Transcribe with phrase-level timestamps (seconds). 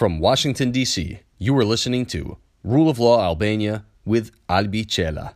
[0.00, 5.34] From Washington, D.C., you are listening to Rule of Law Albania with Albi Cela.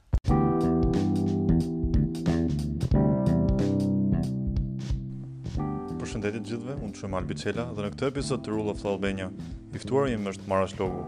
[6.00, 8.94] Përshëndetje të gjithëve, unë jam Albi Cela dhe në këtë episod të Rule of Law
[8.96, 9.28] Albania,
[9.76, 11.04] i ftuar jemi është Marash Logu.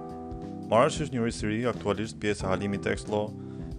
[0.74, 3.30] Marash është një juristë i aktualisht pjesë e Halimit Tax Law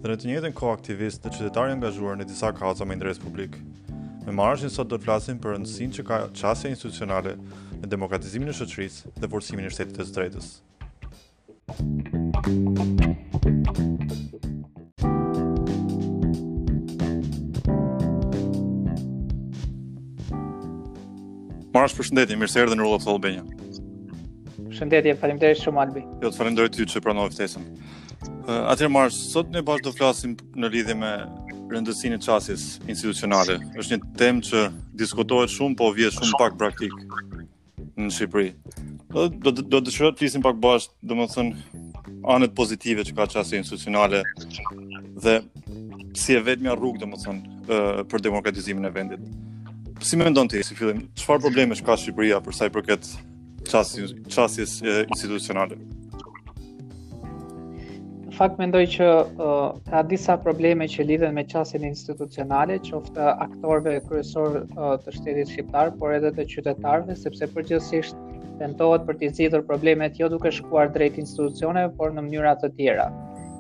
[0.02, 3.21] dhe në të njëjtën kohë aktivist dhe qytetarë i angazhuar në disa kauza me interes
[3.28, 3.62] publik.
[4.25, 7.38] Me Marash sot do të flasim për rëndësinë që ka çësia institucionale
[7.82, 10.50] në demokratizimin e shoqërisë dhe forcimin e shtetit të drejtës.
[21.77, 23.44] Marash për shëndetje, mirë se erdhe në rullë of Albania.
[24.77, 26.05] Shëndetje, falimderit shumë Albi.
[26.23, 27.68] Jo, të ty që pranove ftesën.
[28.48, 31.12] Uh, atërë sot ne bashkë do flasim në lidhje me
[31.73, 33.59] rëndësinë e qasjes institucionale.
[33.77, 36.94] është një tem që diskutohet shumë, po vjen shumë pak praktik
[38.01, 38.51] në Shqipëri.
[39.13, 39.25] Do
[39.57, 44.21] do të shoh pjesën pak bashkë, domethënë anët pozitive që ka çasti institucionale
[45.23, 45.37] dhe
[46.17, 49.26] si e vetmja rrugë domethënë për demokratizimin e vendit.
[50.05, 53.09] Si më mendon ti si fillim, çfarë problemesh ka Shqipëria për sa i përket
[53.67, 55.77] çastit institucionale?
[55.82, 55.96] Ëh,
[58.38, 64.59] fakt mendoj që uh, ka disa probleme që lidhen me qasjen institucionale, qoftë aktorëve kryesor
[64.62, 68.19] uh, të shtetit shqiptar, por edhe të qytetarëve, sepse përgjithsisht
[68.62, 73.09] tentohet për të zgjidhur problemet jo duke shkuar drejt institucioneve, por në mënyra të tjera.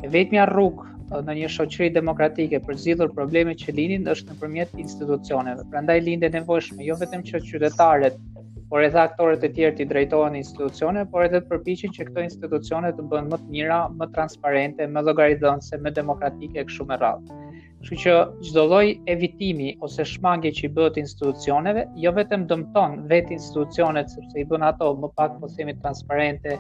[0.05, 0.93] E vetmja rrugë
[1.25, 5.65] në një shoqëri demokratike për zgjidhur problemet që lindin është nëpërmjet institucioneve.
[5.73, 8.17] Prandaj lindet nevojshme jo vetëm që qytetarët
[8.69, 12.89] por edhe aktorët e tjerë të drejtohen institucione, por edhe të përpiqen që këto institucione
[12.97, 17.43] të bëhen më të mira, më transparente, më llogaridhënëse, më demokratike kështu me radhë.
[17.77, 18.15] Kështu që
[18.49, 24.41] çdo lloj evitimi ose shmangje që i bëhet institucioneve, jo vetëm dëmton vetë institucionet sepse
[24.41, 26.57] i bën ato më pak po themi transparente,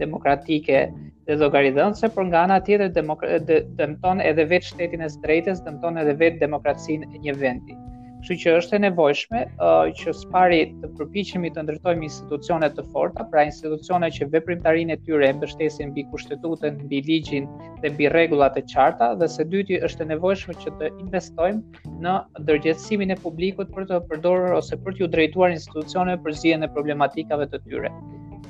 [0.00, 0.84] demokratike
[1.28, 6.46] dhe llogaridhënëse, por nga ana tjetër dëmton edhe vetë shtetin e drejtës, dëmton edhe vetë
[6.46, 7.76] demokracinë e një vendi.
[8.20, 12.84] Kështu që është e nevojshme uh, që së pari të përpiqemi të ndërtojmë institucione të
[12.94, 17.48] forta, pra institucione që veprimtarinë e tyre e mbështesin mbi kushtetutën, mbi ligjin
[17.84, 22.16] dhe mbi rregullat e qarta, dhe së dyti është e nevojshme që të investojmë në
[22.44, 27.48] ndërgjegjësimin e publikut për të përdorur ose për t'u drejtuar institucioneve për zgjidhjen e problematikave
[27.54, 27.94] të tyre.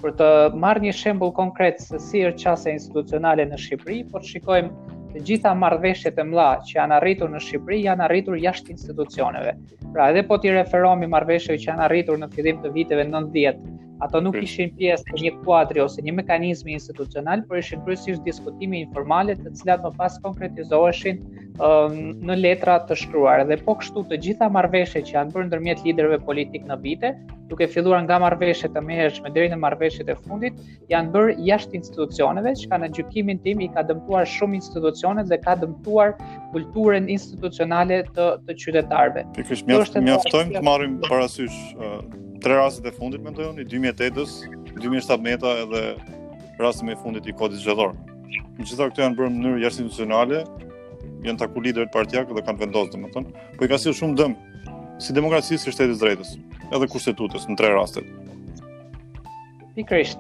[0.03, 0.33] Për të
[0.67, 5.53] marrë një shembull konkret se si është institucionale në Shqipëri, po të shikojmë të gjitha
[5.59, 9.57] marrëveshjet e mëdha që janë arritur në Shqipëri janë arritur jashtë institucioneve.
[9.91, 13.67] Pra edhe po ti referohemi marrëveshjeve që janë arritur në fillim të viteve 90,
[14.05, 14.47] ato nuk hmm.
[14.47, 19.53] ishin pjesë e një kuadri ose një mekanizmi institucional, por ishin kryesisht diskutime informale të
[19.59, 21.19] cilat më pas konkretizoheshin
[21.59, 23.43] um, në letra të shkruar.
[23.51, 27.13] Dhe po kështu të gjitha marrëveshjet që janë bërë ndërmjet liderëve politik në vite,
[27.51, 30.61] duke filluar nga marrëveshjet e mëhershme deri në marrëveshjet e fundit,
[30.93, 35.39] janë bërë jashtë institucioneve, që në gjykimin tim i ka dëmtuar shumë institucione institucionet dhe
[35.41, 36.13] ka dëmtuar
[36.53, 39.23] kulturën institucionale të, të qytetarve.
[39.37, 42.01] Pikrish, mjaft, mjaftojmë të marim parasysh uh,
[42.43, 44.45] tre rastet e fundit, me të i 2008 s
[44.75, 47.95] 2017-ës edhe më me fundit i kodit gjithor.
[48.61, 50.43] Në gjitha këtu janë bërë në mënyrë jashtë institucionale,
[51.25, 54.57] janë taku liderët partijak dhe kanë vendosë, dhe tënë, po i ka si shumë dëmë,
[55.01, 56.35] si demokracisë, shtetit shtetis drejtës,
[56.73, 58.13] edhe kushtetutës, në tre rastet.
[59.77, 60.17] Pikrish,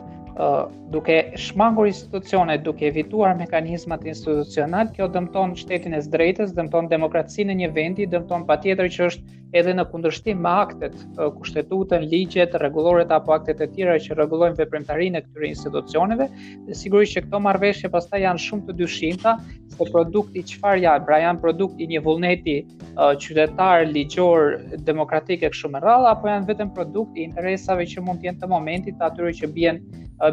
[0.91, 7.58] duke shmangur institucione, duke evituar mekanizmat institucional, kjo dëmton shtetin e drejtës, dëmton demokracinë në
[7.62, 13.32] një vendi, dëmton patjetër që është edhe në kundërshtim me aktet, kushtetutën, ligjet, rregulloret apo
[13.34, 16.28] aktet e tjera që rregullojnë veprimtarinë e këtyre institucioneve,
[16.68, 19.34] dhe sigurisht që këto marrëveshje pastaj janë shumë të dyshimta,
[19.74, 22.56] se produkti çfarë janë, pra janë produkti një vullneti
[22.94, 28.30] qytetar, ligjor, demokratik e kështu me radhë apo janë vetëm produkti interesave që mund të
[28.30, 29.82] jenë të momentit atyre që bien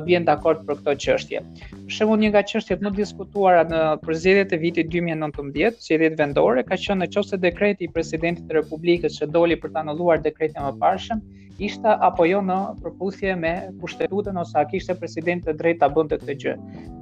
[0.09, 1.41] bien dakord për këtë çështje.
[1.71, 6.79] Për shembull, një nga çështjet më diskutuara në prezidjentët e vitit 2019, çështjet vendore ka
[6.85, 11.23] qenë nëse dekreti i presidentit të Republikës që doli për të anulluar dekretin e mëparshëm
[11.57, 13.51] ishte apo jo në përputhje me
[13.81, 16.53] pushtetutën ose a kishte president të drejtë ta bënte këtë gjë.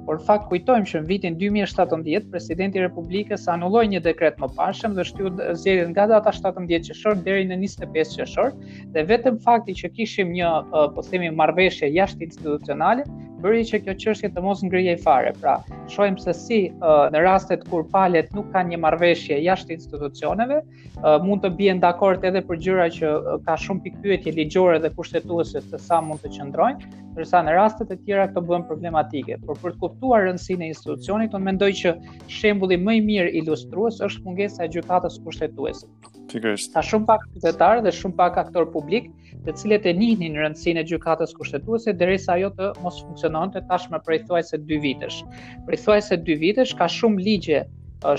[0.06, 4.94] Por fakt kujtojmë që në vitin 2017 presidenti i Republikës anulloi një dekret më pashëm
[4.96, 8.52] dhe shtyu zgjedhjet nga data 17 qershor deri në 25 qershor
[8.94, 10.52] dhe vetëm fakti që kishim një
[10.94, 13.04] po themi marrëveshje jashtë institucionale
[13.46, 15.30] bëri që kjo çështje të mos ngrihej fare.
[15.42, 15.52] Pra,
[15.94, 21.16] shohim se si uh, në rastet kur palet nuk kanë një marrëveshje jashtë institucioneve, uh,
[21.22, 25.62] mund të bien dakord edhe për gjëra që uh, ka shumë pyetje ligjore dhe kushtetuese
[25.68, 29.38] se sa mund të qëndrojnë, ndërsa në rastet e tjera këto bëhen problematike.
[29.46, 31.94] Por për të kuptuar rëndësinë e institucionit, unë mendoj që
[32.40, 35.86] shembulli më i mirë ilustrues është mungesa e gjykatës kushtetuese.
[36.32, 36.72] Pikërisht.
[36.76, 39.08] Ka shumë pak qytetarë dhe shumë pak aktor publik,
[39.46, 44.24] të cilët e njihnin rëndësinë e gjykatës kushtetuese derisa ajo të mos funksiononte tashmë prej
[44.30, 45.20] thuajse 2 vitesh.
[45.68, 47.64] Prej thuajse 2 vitesh ka shumë ligje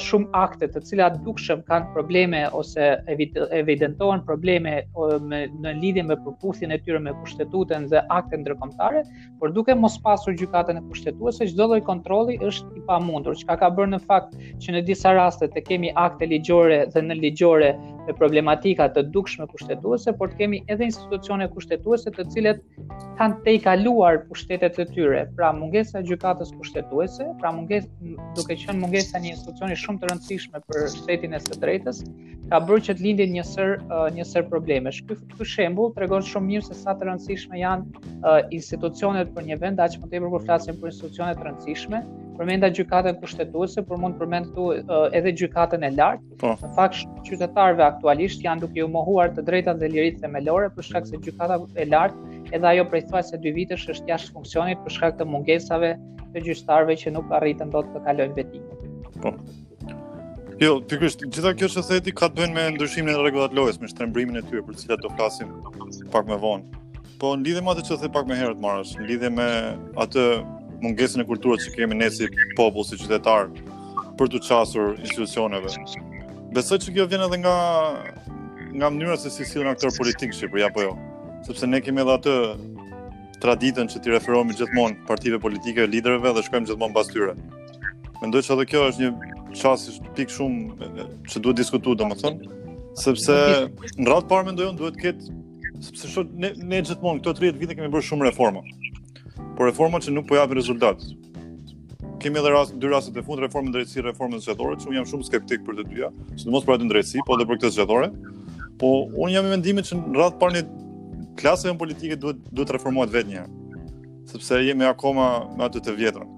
[0.03, 4.71] shumë akte të cilat dukshëm kanë probleme ose evidentohen probleme
[5.31, 9.03] në lidhje me përputhjen e tyre me kushtetutën dhe akte ndërkombëtare,
[9.39, 13.69] por duke mos pasur gjykatën e kushtetuese, çdo lloj kontrolli është i pamundur, çka ka
[13.77, 14.33] bërë në fakt
[14.65, 17.71] që në disa raste të kemi akte ligjore dhe në ligjore
[18.07, 22.63] me problematika të dukshme kushtetuese, por të kemi edhe institucione kushtetuese të cilet
[23.19, 27.87] kanë te i kaluar pushtetet të tyre, pra mungesa gjykatës kushtetuese, pra munges,
[28.37, 32.01] duke qenë mungesa një institucioni shumë të rëndësishme për shtetin e së drejtës,
[32.51, 33.73] ka bërë që të lindin një sër
[34.17, 34.93] një sër probleme.
[35.07, 39.83] Ky ky shembull tregon shumë mirë se sa të rëndësishme janë institucionet për një vend,
[39.83, 42.01] aq më tepër kur flasim për institucione të rëndësishme.
[42.37, 44.65] Përmenda gjykatën kushtetuese, por mund të përmend këtu
[45.17, 46.35] edhe gjykatën e lartë.
[46.37, 46.51] Po.
[46.61, 51.07] Në fakt qytetarëve aktualisht janë duke u mohuar të drejtat dhe liritë themelore për shkak
[51.09, 54.93] se gjykata e lartë edhe ajo prej thua se dy vitesh është jashtë funksionit për
[54.97, 55.89] shkak të mungesave
[56.35, 59.15] të gjyqtarëve që nuk arritën dot të kalojnë betimin.
[59.23, 59.33] Po.
[60.61, 63.89] Jo, kështë, gjitha kjo që theti ka të bëjnë me ndryshimin e rregullat lojës, me
[63.91, 65.51] shtrembrimin e tyre për të cilat do flasim
[66.13, 66.81] pak më vonë.
[67.21, 69.47] Po në lidhe me atë që the pak më herët marrësh, në lidhje me
[70.05, 70.25] atë
[70.83, 73.49] mungesën e kulturës që kemi ne si popull, si qytetar
[74.17, 75.69] për të çasur institucioneve.
[76.57, 77.51] Besoj që kjo vjen edhe nga
[78.77, 80.95] nga mënyra se si sillen aktor politik shqip, po ja jo.
[81.45, 82.33] Sepse ne kemi edhe atë
[83.43, 87.35] traditën që ti referohemi gjithmonë partive politike, liderëve dhe shkojmë gjithmonë pas tyre.
[88.23, 90.89] Mendoj që edhe kjo është një çasti pik shumë
[91.29, 92.49] që duhet diskutuar domethënë,
[93.03, 95.37] sepse në radhë parë mendojon duhet të ketë
[95.91, 98.65] sepse shumë ne, ne gjithmonë këto 30 vite kemi bërë shumë reforma.
[99.53, 101.05] Por reforma që nuk po japin rezultat.
[102.19, 105.27] Kemi edhe rast, dy raste të fundit reformën drejtësi, reformën zgjedhore, që un jam shumë
[105.27, 106.07] skeptik për të dyja,
[106.39, 108.07] sidomos për atë drejtësi, po edhe për këtë zgjedhore.
[108.81, 108.89] Po
[109.21, 110.63] un jam me mendimin se në radh parë
[111.37, 113.45] klasave politike duhet duhet të reformohet vetë një.
[114.33, 115.27] Sepse jemi akoma
[115.59, 116.33] me atë të vjetrën.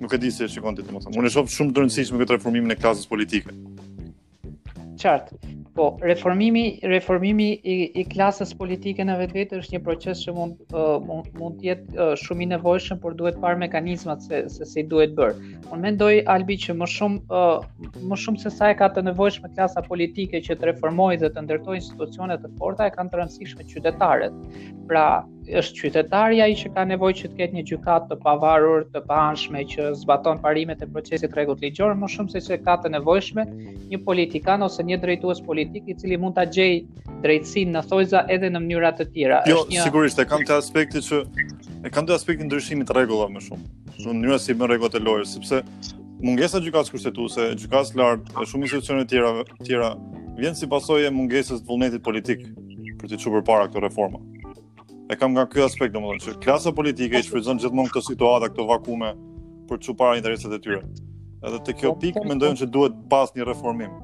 [0.00, 1.16] Nuk e di se shikon ti, domethënë.
[1.20, 3.52] Unë shoh shumë të rëndësishme këtë reformimin e klasës politike.
[5.02, 5.42] Qartë.
[5.78, 10.96] Po, reformimi reformimi i, i klasës politike në vetvete është një proces që mund uh,
[11.06, 14.82] mund, mund të jetë uh, shumë i nevojshëm, por duhet parë mekanizmat se se si
[14.94, 15.52] duhet bërë.
[15.68, 19.52] Unë mendoj Albi që më shumë uh, më shumë se sa e ka të nevojshme
[19.54, 23.68] klasa politike që të reformojë dhe të ndërtojë institucione të forta, e kanë të rëndësishme
[23.70, 24.42] qytetarët.
[24.90, 25.06] Pra,
[25.48, 29.62] është qytetarja i që ka nevojë që të ketë një gjykatë të pavarur, të paanshme
[29.72, 33.44] që zbaton parimet e procesit rregullt ligjor më shumë se që ka të nevojshme
[33.92, 36.82] një politikan ose një drejtues politik i cili mund ta gjej
[37.24, 39.40] drejtësinë në thojza edhe në mënyra të tjera.
[39.48, 39.86] Jo, një...
[39.88, 41.22] sigurisht e kam të aspekti që
[41.88, 43.68] e kam të aspektin ndryshimit të rregullave më shumë.
[43.98, 45.62] Në mënyrë si më rregullat e lojës, sepse
[46.22, 49.92] mungesa gjykatës kushtetuese, gjykatës lart, e shumë institucione të tjera të tjera
[50.38, 52.46] vjen si pasojë e mungesës të vullnetit politik
[52.98, 54.37] për të çuar përpara këtë reformë
[55.08, 58.66] e kam nga ky aspekt domethënë që klasa politike i shfrytëzon gjithmonë këtë situatë, këto
[58.68, 59.12] vakume
[59.68, 60.82] për të çuar interesat e tyre.
[61.38, 62.30] Edhe te kjo po, pikë po, po.
[62.34, 63.94] mendojmë se duhet pas një reformim.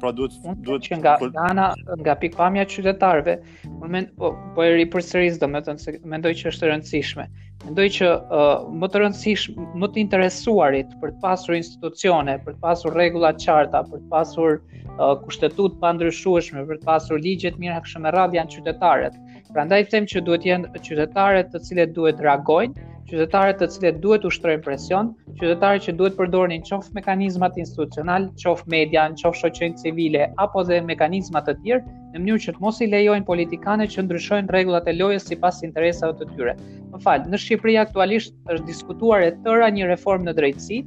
[0.00, 0.34] Pra duhet
[0.68, 1.34] duhet që nga për...
[1.48, 1.66] ana
[2.00, 3.34] nga pikpamja e qytetarëve,
[3.66, 7.26] po po, po e ripërsëris domethënë se mendoj që është e rëndësishme.
[7.64, 12.60] Mendoj që uh, më të rëndësishme, më të interesuarit për të pasur institucione, për të
[12.64, 17.60] pasur rregulla të qarta, për të pasur uh, kushtetut ndryshueshme, për të pasur ligje të
[17.66, 19.22] mira hakshëm radhë janë qytetarët.
[19.54, 22.72] Prandaj them që duhet jenë qytetarët të cilët duhet reagojnë,
[23.10, 29.04] qytetarët të cilët duhet ushtrojnë presion, qytetarët që duhet përdorin qoftë mekanizmat institucional, qoftë media,
[29.20, 33.28] qoftë shoqërinë civile apo dhe mekanizma të tjerë në mënyrë që të mos i lejojnë
[33.30, 36.56] politikanët që ndryshojnë rregullat e lojës sipas interesave të tyre.
[36.96, 40.82] Më fal, në Shqipëri aktualisht është diskutuar e tëra një reformë në drejtësi,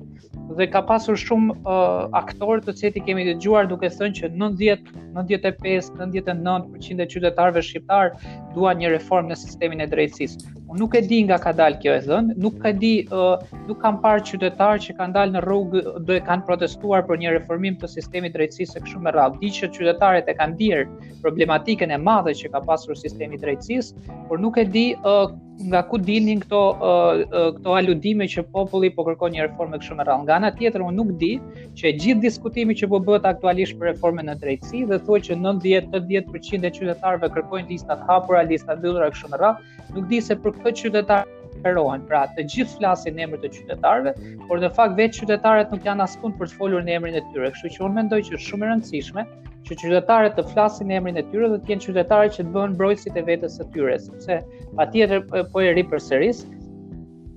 [0.55, 4.91] dhe ka pasur shumë uh, aktorë të cilët i kemi dëgjuar duke thënë që 90,
[5.17, 8.13] 95, 99% e qytetarëve shqiptar
[8.55, 10.53] duan një reformë në sistemin e drejtësisë.
[10.67, 13.77] Unë nuk e di nga ka dalë kjo e dhënë, nuk ka di, uh, nuk
[13.79, 17.87] kam parë qytetarë që kanë dalë në rrugë dhe kanë protestuar për një reformim të
[17.93, 19.39] sistemi drejtësisë e këshu rralë.
[19.45, 20.83] Di që qytetarët e kanë dirë
[21.23, 25.29] problematikën e madhe që ka pasur sistemi drejtësisë, por nuk e di uh,
[25.71, 26.59] nga ku dinin këto,
[26.89, 30.27] uh, uh, këto aludime që populli po kërkon një reformë e këshu rralë.
[30.27, 31.31] Nga nga tjetër, unë nuk di
[31.79, 35.39] që e gjithë diskutimi që po bëtë aktualisht për reformën në drejtësi dhe thuaj që
[35.47, 40.55] 90-80% e qytetarëve kërkojnë listat hapura, listat dhullura e më me nuk di se për
[40.57, 42.03] këtë qytetar referohen.
[42.09, 44.13] Pra, të gjithë flasin në emër të qytetarëve,
[44.47, 47.51] por në fakt vetë qytetarët nuk janë askund për të folur në emrin e tyre.
[47.55, 49.25] Kështu që unë mendoj që është shumë e rëndësishme
[49.69, 52.77] që qytetarët të flasin në emrin e tyre dhe të jenë qytetarët që të bëhen
[52.81, 54.39] brojësit e vetës së tyre, sepse
[54.79, 55.25] patjetër
[55.55, 56.45] po e ri përsëris,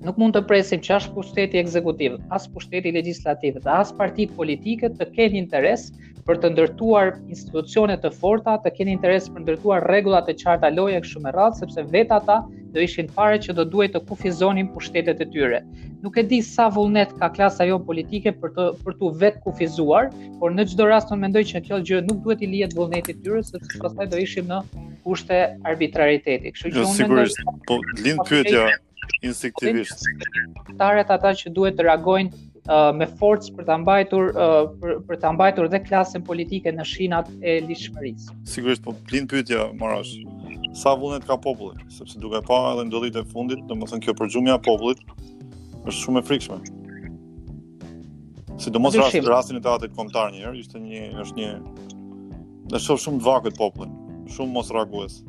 [0.05, 5.09] nuk mund të presim që ashtë pushteti ekzekutiv, as pushteti legjislativ, as parti politike të
[5.17, 5.89] kenë interes
[6.27, 10.99] për të ndërtuar institucione të forta, të keni interes për ndërtuar rregullat e qarta loje
[11.03, 12.39] kështu më radh, sepse vetë ata
[12.75, 15.61] do ishin fare që do duhet të kufizonin pushtetet e tyre.
[16.03, 20.11] Nuk e di sa vullnet ka klasa jo politike për të për të vetë kufizuar,
[20.39, 23.41] por në çdo rast unë mendoj që kjo gjë nuk duhet i lihet vullnetit tyre,
[23.49, 24.61] sepse pastaj do ishim në
[25.05, 25.41] kushte
[25.73, 26.53] arbitrariteti.
[26.53, 27.27] Kështu që jo, unë mendoj
[27.67, 28.69] po lind pyetja
[29.27, 30.07] instinktivisht.
[30.79, 35.31] Tarët ata që duhet të reagojnë me forcë për ta mbajtur uh, për, për ta
[35.33, 38.35] mbajtur dhe klasën politike në shinat e lishmërisë.
[38.45, 40.19] Sigurisht po blin pyetja Marosh.
[40.77, 41.81] Sa vullnet ka populli?
[41.91, 44.99] Sepse duke pa edhe ndodhit e fundit, do më thënë kjo përgjumja popullit,
[45.83, 46.59] është shumë e frikshme.
[48.61, 51.49] Si do mos rast, rastin e teatrit komtar një herë, ishte një, është një,
[52.85, 53.97] shumë të vakët popullin,
[54.31, 55.19] shumë mos reaguës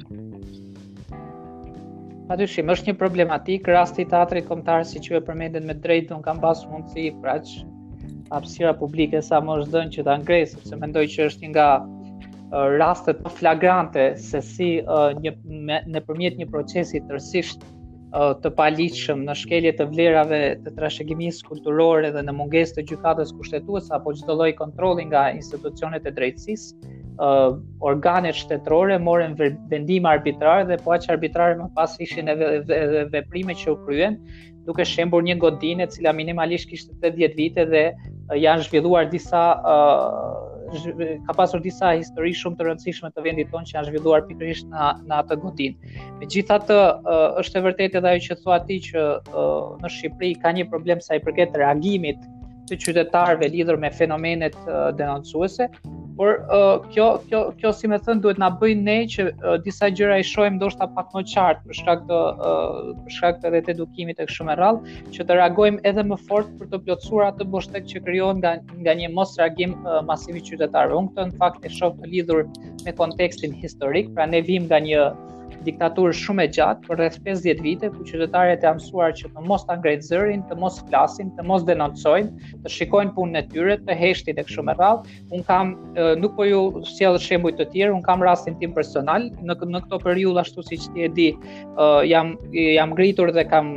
[2.40, 6.40] shimë, është një problematik rasti i teatrit kombëtar siç ju e përmendet me drejtun kanë
[6.40, 7.66] pas mundsi praqë
[8.32, 11.68] hapësira publike sa më është dënë që ta ngres, sepse mendoj që është një nga
[12.80, 14.70] rastet të flagrante se si
[15.20, 15.34] një
[15.92, 17.68] nëpërmjet një procesi tërsisht
[18.42, 23.92] të paligjshëm në shkelje të vlerave të trashëgimisë kulturore dhe në mungesë të gjykatës kushtetuese
[23.96, 26.90] apo çdo lloj kontrolli nga institucionet e drejtësisë,
[27.22, 27.50] uh,
[27.90, 29.36] organet shtetërore morën
[29.72, 34.16] vendim arbitrar dhe po aq arbitrare më pas ishin edhe edhe veprime që u kryen
[34.66, 39.42] duke shembur një godinë e cila minimalisht kishte 80 vite dhe uh, janë zhvilluar disa
[39.74, 40.08] uh,
[41.28, 44.86] ka pasur disa histori shumë të rëndësishme të vendit tonë që janë zhvilluar pikërisht në
[45.10, 45.90] në atë godinë.
[46.22, 49.02] Megjithatë uh, është e vërtetë edhe ajo që thua ti që
[49.34, 52.24] uh, në Shqipëri ka një problem sa i përket reagimit
[52.70, 55.68] të qytetarëve lidhur me fenomenet uh, denoncuese,
[56.16, 59.88] por uh, kjo kjo kjo si më thën duhet na bëj ne që uh, disa
[59.96, 63.74] gjëra i shohim ndoshta pak më qartë për shkak të uh, për shkak të vetë
[63.76, 67.88] edukimit tek shumë rrallë që të reagojmë edhe më fort për të plotësuar atë boshtek
[67.94, 68.54] që krijohet nga
[68.84, 70.98] nga një mos reagim uh, masiv i qytetarëve.
[71.02, 72.44] Unë këtë në fakt e shoh të lidhur
[72.86, 75.08] me kontekstin historik, pra ne vim nga një
[75.66, 79.44] diktaturë shumë e gjatë për rreth 50 vite, ku qytetarët e amësuar mësuar që të
[79.50, 83.76] mos ta ngrejnë zërin, të mos flasin, të mos denoncojnë, të shikojnë punën e tyre,
[83.86, 85.12] të heshtin tek shumë rradh.
[85.34, 85.70] Un kam
[86.22, 90.02] nuk po ju sjell shembuj të tjerë, un kam rastin tim personal në në këtë
[90.02, 91.28] periudhë ashtu siç ti e di,
[92.10, 93.76] jam jam ngritur dhe kam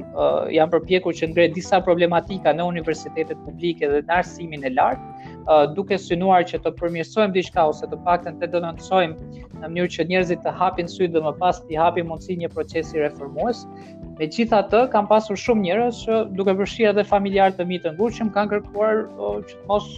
[0.57, 5.65] jam përpjekur që ngrej disa problematika në universitetet publike dhe në arsimin e lartë, uh,
[5.77, 10.05] duke synuar që të përmjesojmë diçka ose të paktën të të donancojmë në mënyrë që
[10.11, 13.63] njerëzit të hapin sy dhe më pas të hapin mundësi një procesi reformues.
[14.19, 17.93] Me gjitha të, kam pasur shumë njerës që duke përshia dhe familjarë të mi të
[17.97, 19.89] ngurqëm, kanë kërkuar uh, që të mos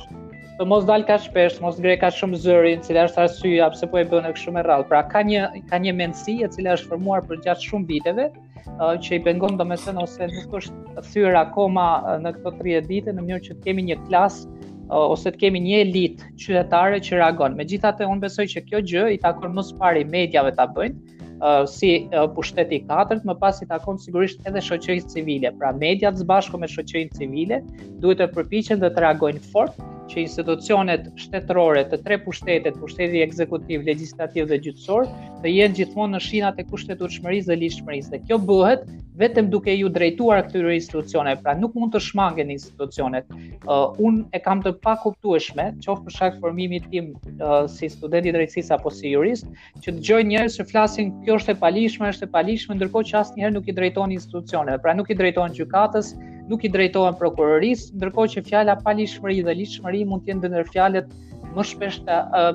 [0.57, 3.99] të mos dalë ka shpesh, mos gre ka shumë zërin, cilë është arsyja, pëse po
[3.99, 4.87] e bënë e këshume rralë.
[4.89, 8.95] Pra, ka një, ka një mensi e cilë është formuar për gjatë shumë viteve, uh,
[8.97, 9.93] që i pengon do me ose
[10.31, 13.99] nuk është thyrë akoma uh, në këto 30 dite, në mënyrë që të kemi një
[14.07, 14.56] klasë
[14.95, 17.55] ose të kemi një elitë qytetare që reagon.
[17.57, 21.91] Megjithatë, unë besoj që kjo gjë i takon më së pari mediave ta bëjnë si
[22.35, 25.51] pushteti i katërt, më pas i takon sigurisht edhe shoqërisë civile.
[25.59, 27.61] Pra mediat së bashku me shoqërinë civile
[28.05, 29.77] duhet të përpiqen të reagojnë fort
[30.11, 35.09] që institucionet shtetërore të tre pushtetit, pushteti ekzekutiv, legislativ dhe gjyqësor,
[35.43, 38.13] të jenë gjithmonë në shinat e kushtetueshmërisë dhe ligjshmërisë.
[38.15, 38.85] Dhe kjo bëhet
[39.21, 43.27] vetëm duke iu drejtuar këtyre institucione, pra nuk mund të shmangen institucionet.
[43.65, 48.65] Uh, unë e kam të pakuptueshme, qoftë për shkak formimit tim uh, si studenti i
[48.77, 49.49] apo si jurist,
[49.83, 53.55] që dëgjoj njerëz që flasin kjo është e palishme, është e palishme, ndërkohë që asnjëherë
[53.57, 56.13] nuk i drejtohen institucioneve, pra nuk i drejton gjykatës,
[56.47, 61.09] nuk i drejtohen prokuroris, ndërkohë që fjala palishmëri dhe lishmëri mund të jenë ndër fjalët
[61.57, 61.97] më shpesh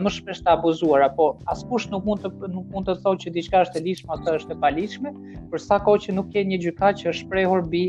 [0.04, 3.62] më shpesh të abuzuara, po askush nuk mund të nuk mund të thotë që diçka
[3.66, 5.12] është e lishme ose është e palishme,
[5.50, 7.82] për sa kohë që nuk ka një gjykatë që është shprehur bi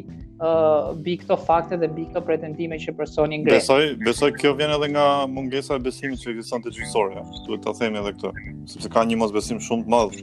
[1.05, 3.59] bi këto fakte dhe bi këto pretendime që personi ngre.
[3.61, 7.21] Besoj, besoj kjo vjen edhe nga mungesa e besimit që ekziston te gjyqësorja.
[7.45, 8.31] Duhet ta themi edhe këtë,
[8.73, 10.17] sepse ka një mosbesim shumë të madh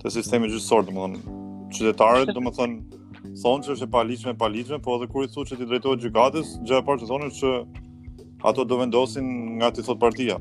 [0.00, 1.34] te sistemi gjyqësor, domethënë
[1.76, 2.99] qytetarët, domethënë
[3.38, 6.54] thonë që është e paligjshme, paliqme, po edhe kur i thotë që ti drejtohet gjykatës,
[6.66, 9.28] gjë e parë që thonë është që ato do vendosin
[9.60, 10.38] nga ti thot partia.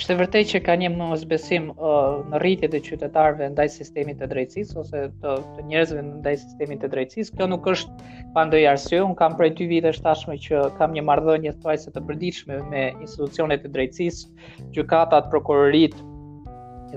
[0.00, 4.78] Është vërtej që ka një mosbesim uh, në rritje të qytetarëve ndaj sistemit të drejtësisë
[4.80, 7.34] ose të, të njerëzve ndaj sistemit të drejtësisë.
[7.36, 9.00] Kjo nuk është pa ndonjë arsye.
[9.02, 13.66] Un kam prej 2 vitesh tashmë që kam një marrëdhënie thjesht të përditshme me institucionet
[13.68, 14.30] e drejtësisë,
[14.78, 15.98] gjykatat, prokurorit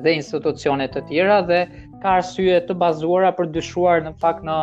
[0.05, 1.65] dhe institucionet të tjera dhe
[2.03, 4.55] ka arsye të bazuara për dyshuar në fakt në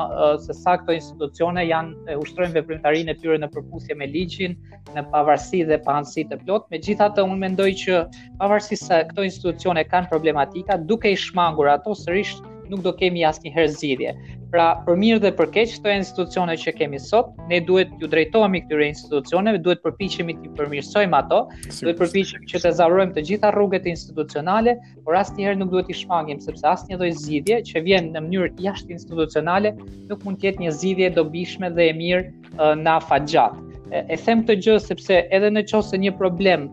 [0.46, 4.58] se sa këto institucione janë e ushtrojnë veprimtarinë e tyre në përputhje me ligjin,
[4.98, 6.70] në pavarësi dhe pa anësi të plotë.
[6.76, 8.02] Megjithatë, unë mendoj që
[8.44, 12.36] pavarësisht se këto institucione kanë problematika, duke i shmangur ato sërish
[12.70, 14.12] nuk do kemi asë një herë zidje.
[14.50, 18.08] Pra, për mirë dhe për keqë, të institucionet institucione që kemi sot, ne duhet ju
[18.12, 23.16] drejtojmë i këtyre institucioneve, duhet përpichemi të përmirësojmë ato, Sim, duhet përpichemi që të zavrojmë
[23.16, 24.74] të gjitha rrugët institucionale,
[25.06, 28.12] por asë një herë nuk duhet i shmangim, sepse asë një dojë zidje që vjenë
[28.16, 29.72] në mënyrë jashtë institucionale,
[30.10, 33.66] nuk mund tjetë një zidje dobishme dhe e mirë në fa gjatë.
[33.90, 35.66] E them të gjë sepse edhe në
[36.04, 36.68] një problem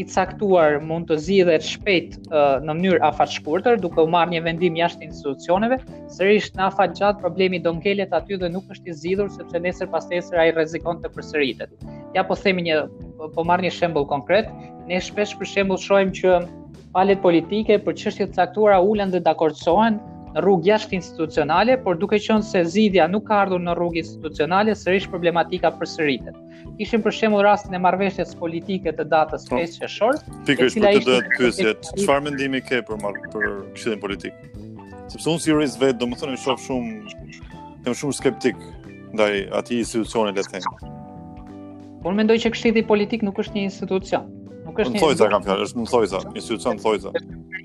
[0.00, 4.78] i caktuar mund të zgjidhet shpejt uh, në mënyrë afatshkurtër duke u marrë një vendim
[4.80, 5.78] jashtë institucioneve,
[6.16, 9.90] sërish në afat gjatë problemi do ngelet aty dhe nuk është i zgjidhur sepse nesër
[9.96, 11.74] pas nesër ai rrezikon të përsëritet.
[12.16, 12.78] Ja po themi një
[13.36, 14.48] po marr një shembull konkret,
[14.88, 16.38] ne shpesh për shembull shohim që
[16.96, 20.00] palet politike për çështje të caktuara ulën dhe dakordsohen
[20.38, 25.08] rrugë jashtë institucionale, por duke qenë se zidhja nuk ka ardhur në rrugë institucionale, sërish
[25.10, 26.36] problematika përsëritet.
[26.78, 29.56] Kishim për shembull rastin e marrëveshjes politike të datës 5 po.
[29.56, 29.78] oh.
[29.82, 34.34] qershor, pikërisht për të dhënë pyetjet, çfarë mendimi ke për për këshillin politik?
[35.10, 37.14] Sepse unë si jurist vetë, domethënë, shoh shumë
[37.86, 38.56] jam shumë skeptik
[39.16, 40.86] ndaj atij institucioni le të them.
[42.04, 44.28] Unë mendoj që Këshilli Politik nuk është një institucion.
[44.64, 45.00] Nuk është një.
[45.02, 47.10] Thojza kam fjalë, është një një institucion thojza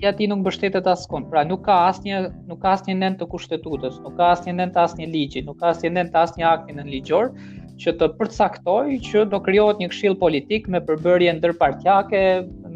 [0.02, 1.26] ja ti nuk mbështetet askon.
[1.30, 4.82] Pra nuk ka asnjë nuk ka asnjë nen të kushtetutës, nuk ka asnjë nen të
[4.86, 7.30] asnjë ligji, nuk ka asnjë nen të asnjë akti nën ligjor
[7.82, 12.22] që të përcaktoj që do krijohet një këshill politik me përbërje ndërpartiake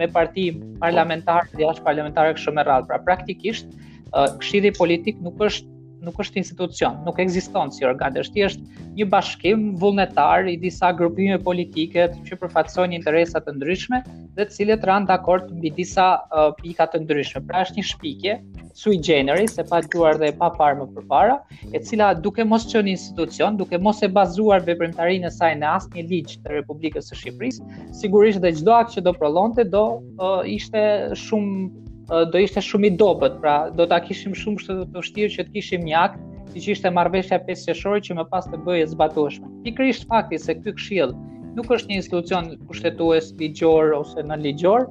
[0.00, 0.48] me parti
[0.82, 2.88] parlamentar dhe jashtë parlamentare kështu me radhë.
[2.92, 3.72] Pra praktikisht
[4.10, 5.68] këshilli politik nuk është
[6.04, 8.62] nuk është institucion, nuk ekziston si organ, është thjesht
[8.98, 14.00] një bashkim vullnetar i disa grupime politike që përfaqësojnë interesa të ndryshme
[14.36, 17.42] dhe të cilët akord dakord mbi disa uh, pika të ndryshme.
[17.50, 18.38] Pra është një shpikje
[18.80, 21.36] sui generis e pa duar dhe e pa parë më përpara,
[21.74, 26.06] e cila duke mos qenë institucion, duke mos e bazuar veprimtarinë e saj në asnjë
[26.12, 27.68] ligj të Republikës së Shqipërisë,
[28.02, 29.84] sigurisht dhe çdo akt që do prolonte do
[30.22, 30.80] uh, ishte
[31.28, 31.88] shumë
[32.32, 35.52] do ishte shumë i dobët, pra do ta kishim shumë shtë të vështirë që të
[35.56, 36.16] kishim një akt,
[36.50, 39.50] si që ishte marveshja 5 qëshorë që më pas të bëje zbatoshme.
[39.66, 41.18] Pikrisht fakti se këtë këshilë
[41.58, 44.84] nuk është një institucion kushtetues ligjor ose në ligjor,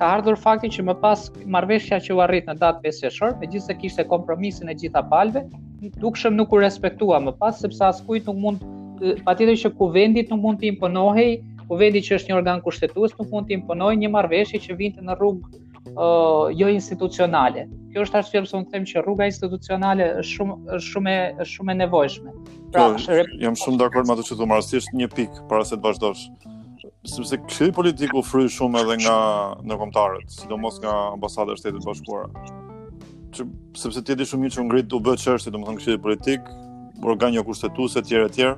[0.00, 3.50] ka ardhur fakti që më pas marveshja që u arrit në datë 5 qëshorë, me
[3.52, 5.42] gjithë se kishte kompromisin e gjitha palve,
[6.02, 8.62] dukshëm nuk u respektua më pas, sepse askujt nuk mund,
[9.26, 11.36] pa tjetër që kuvendit nuk mund të imponohej,
[11.70, 15.60] kuvendit që është një organ kushtetues nuk mund të një marveshje që vinte në rrugë
[15.90, 17.66] uh, jo institucionale.
[17.92, 21.50] Kjo është arsye pse unë them që rruga institucionale është shumë është shumë e është
[21.56, 22.34] shumë e nevojshme.
[22.72, 25.84] Pra, jo, jam shumë dakord me atë që thua, rastisht një pikë para se të
[25.88, 26.26] vazhdosh
[27.06, 29.16] sepse kjo politikë u shumë edhe nga
[29.66, 32.28] ndërkombëtarët, sidomos nga ambasadat e Shtetit Bashkuara.
[33.34, 33.46] Që
[33.82, 36.56] sepse ti e di shumë mirë që ngrit u bë çështë, domethënë kjo politikë,
[37.12, 38.50] organi jo kushtetues etj etj.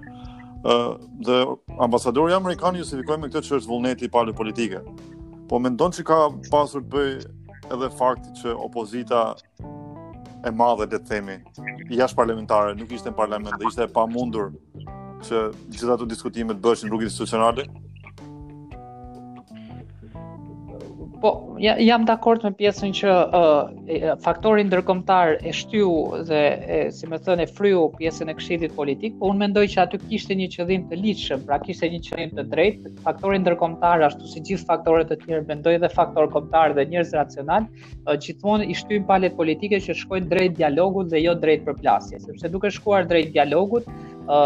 [0.64, 0.82] ë
[1.24, 1.38] dhe
[1.84, 4.80] ambasadori amerikan justifikoi me këtë që është vullneti i palë politike
[5.48, 6.18] po mendon që ka
[6.52, 9.20] pasur të bëj edhe fakti që opozita
[10.44, 11.36] e madhe dhe të themi,
[11.96, 14.52] jashtë parlamentare, nuk ishte në parlament dhe ishte e pa mundur
[15.24, 17.68] që gjitha të diskutimet bëshë në rrugit institucionale?
[21.24, 25.86] Po, jam të akord me pjesën që uh, faktorin ndërkomtar e shtyu
[26.28, 29.80] dhe, e, si me thënë, e fryu pjesën e kshidit politik, po unë mendoj që
[29.86, 34.28] aty kishte një qëllim të lichëm, pra kishte një qëllim të drejt, faktorin ndërkomtar, ashtu
[34.34, 37.70] si gjithë faktorët të tjerë, mendoj dhe faktor komtar dhe njërës racional,
[38.04, 42.52] uh, gjithmonë i shtyu palet politike që shkojnë drejt dialogut dhe jo drejt përplasje, sepse
[42.52, 43.88] duke shkuar drejt dialogut,
[44.24, 44.36] ë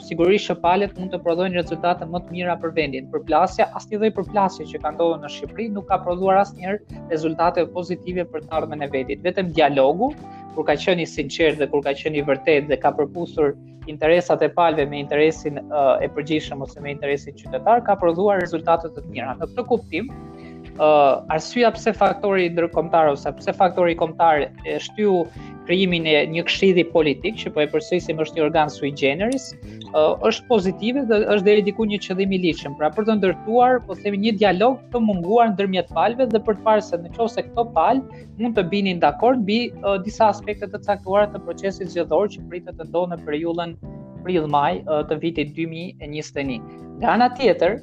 [0.00, 3.08] sigurisht që palët mund të prodhojnë rezultate më të mira për vendin.
[3.12, 8.24] Përplasja, dhej për përplasje që ka ndodhur në Shqipëri nuk ka prodhuar asnjëherë rezultate pozitive
[8.32, 9.20] për të ardhmen e vetit.
[9.26, 10.10] Vetëm dialogu,
[10.56, 13.52] kur ka qenë i sinqertë dhe kur ka qenë i vërtetë dhe ka përpusur
[13.92, 18.88] interesat e palëve me interesin uh, e përgjithshëm ose me interesin qytetar, ka prodhuar rezultate
[18.96, 19.34] të mira.
[19.36, 25.20] Në këtë kuptim, ë uh, arsyeja pse faktori ndërkombëtar ose pse faktori kombëtar e shtyu
[25.68, 29.90] krijimin e një këshilli politik që po e përsërisim është një organ sui generis, mhm.
[30.30, 32.76] është pozitive dhe është deri diku një qëllim i lirshëm.
[32.80, 36.66] Pra për të ndërtuar, po themi, një dialog të munguar ndërmjet palëve dhe për të
[36.70, 39.58] parë se nëse këto palë mund të binin dakord mbi
[40.06, 43.76] disa aspekte të caktuara të procesit zgjedhor që pritet të ndodhë në periudhën
[44.24, 44.70] prill-maj
[45.10, 46.60] të vitit 2021.
[47.00, 47.78] Nga ana tjetër,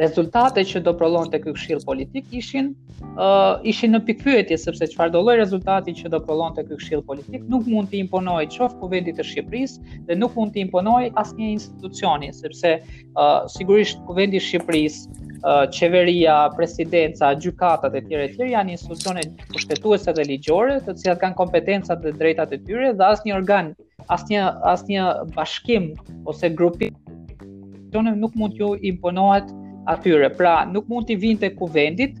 [0.00, 2.70] rezultatet që do prolonte ky këshill politik ishin
[3.02, 7.02] ë uh, ishin në pikpyetje sepse çfarë do lloj rezultati që do prolonte ky këshill
[7.04, 11.50] politik nuk mund të imponojë qoftë kuvendit të Shqipërisë dhe nuk mund të imponojë asnjë
[11.58, 18.78] institucioni sepse uh, sigurisht kuvendi i Shqipërisë uh, qeveria, presidenca, gjykatat e tjera e janë
[18.78, 23.74] institucione kushtetuese dhe ligjore, të cilat kanë kompetencat dhe drejtat e tyre dhe asnjë organ,
[24.08, 25.92] asnjë asnjë bashkim
[26.24, 29.50] ose grupi institucione nuk mund t'ju imponohet
[29.84, 30.28] atyre.
[30.36, 32.16] Pra, nuk mund t'i vinte ku vendit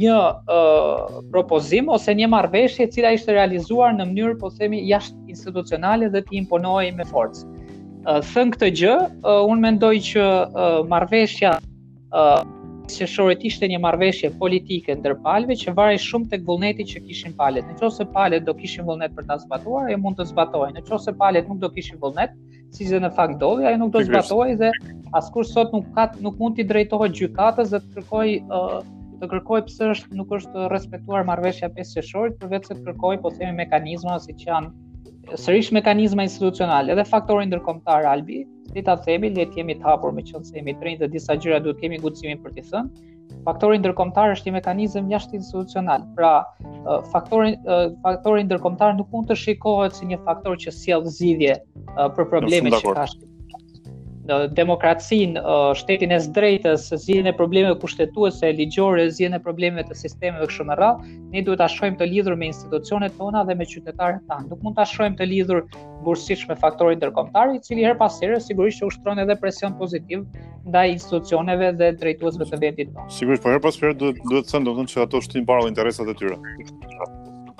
[0.00, 6.08] një uh, propozim ose një marveshje cila ishte realizuar në mënyrë, po themi, jashtë institucionale
[6.14, 7.44] dhe t'i imponohi me forcë.
[8.02, 11.56] Uh, thënë këtë gjë, uh, unë mendoj që uh, marveshja
[12.92, 17.34] të qeshorit ishte një marveshje politike ndër palve që varej shumë të vullneti që kishin
[17.38, 17.64] palet.
[17.68, 20.68] Në qose palet do kishin vullnet për të zbatuar, e mund të zbatoj.
[20.76, 22.36] Në qose palet nuk do kishin vullnet,
[22.76, 24.70] si që në fakt dovi, a e nuk do të zbatoj dhe
[25.20, 28.28] askur sot nuk, kat, nuk mund të drejtohet gjykatës dhe të kërkoj,
[29.22, 33.32] të kërkoj pësër është nuk është respektuar marveshja pësë qeshorit, përveç se të kërkoj po
[33.32, 34.78] të themi mekanizma si që janë
[35.40, 38.38] sërish mekanizma institucional edhe faktori ndërkombëtar albi,
[38.72, 41.36] si ta themi, le të jemi të hapur me qëllim se jemi të dhe disa
[41.44, 43.10] gjëra duhet kemi guximin për të thënë.
[43.46, 46.04] Faktori ndërkombëtar është një mekanizëm jashtë institucional.
[46.18, 46.32] Pra,
[47.14, 47.54] faktori
[48.08, 51.58] faktori ndërkombëtar nuk mund të shikohet si një faktor që sjell zgjidhje
[52.16, 53.30] për problemet që ka Shqipëria
[54.28, 55.40] në demokracinë,
[55.78, 60.46] shtetin e drejtës, në zgjidhjen e problemeve kushtetuese, ligjore, në zgjidhjen e problemeve të sistemeve
[60.50, 64.22] kështu me radhë, ne duhet ta shohim të lidhur me institucionet tona dhe me qytetarët
[64.30, 64.48] tanë.
[64.52, 65.62] Nuk mund ta shohim të lidhur
[66.06, 70.22] bursisht me faktorin ndërkombëtar, i cili her pas here sigurisht që ushtron edhe presion pozitiv
[70.68, 73.08] ndaj institucioneve dhe drejtuesve të vendit tonë.
[73.18, 76.14] Sigurisht, por her pas here duhet duhet të thonë domthonjë se ato shtin para interesat
[76.14, 76.38] e tyre.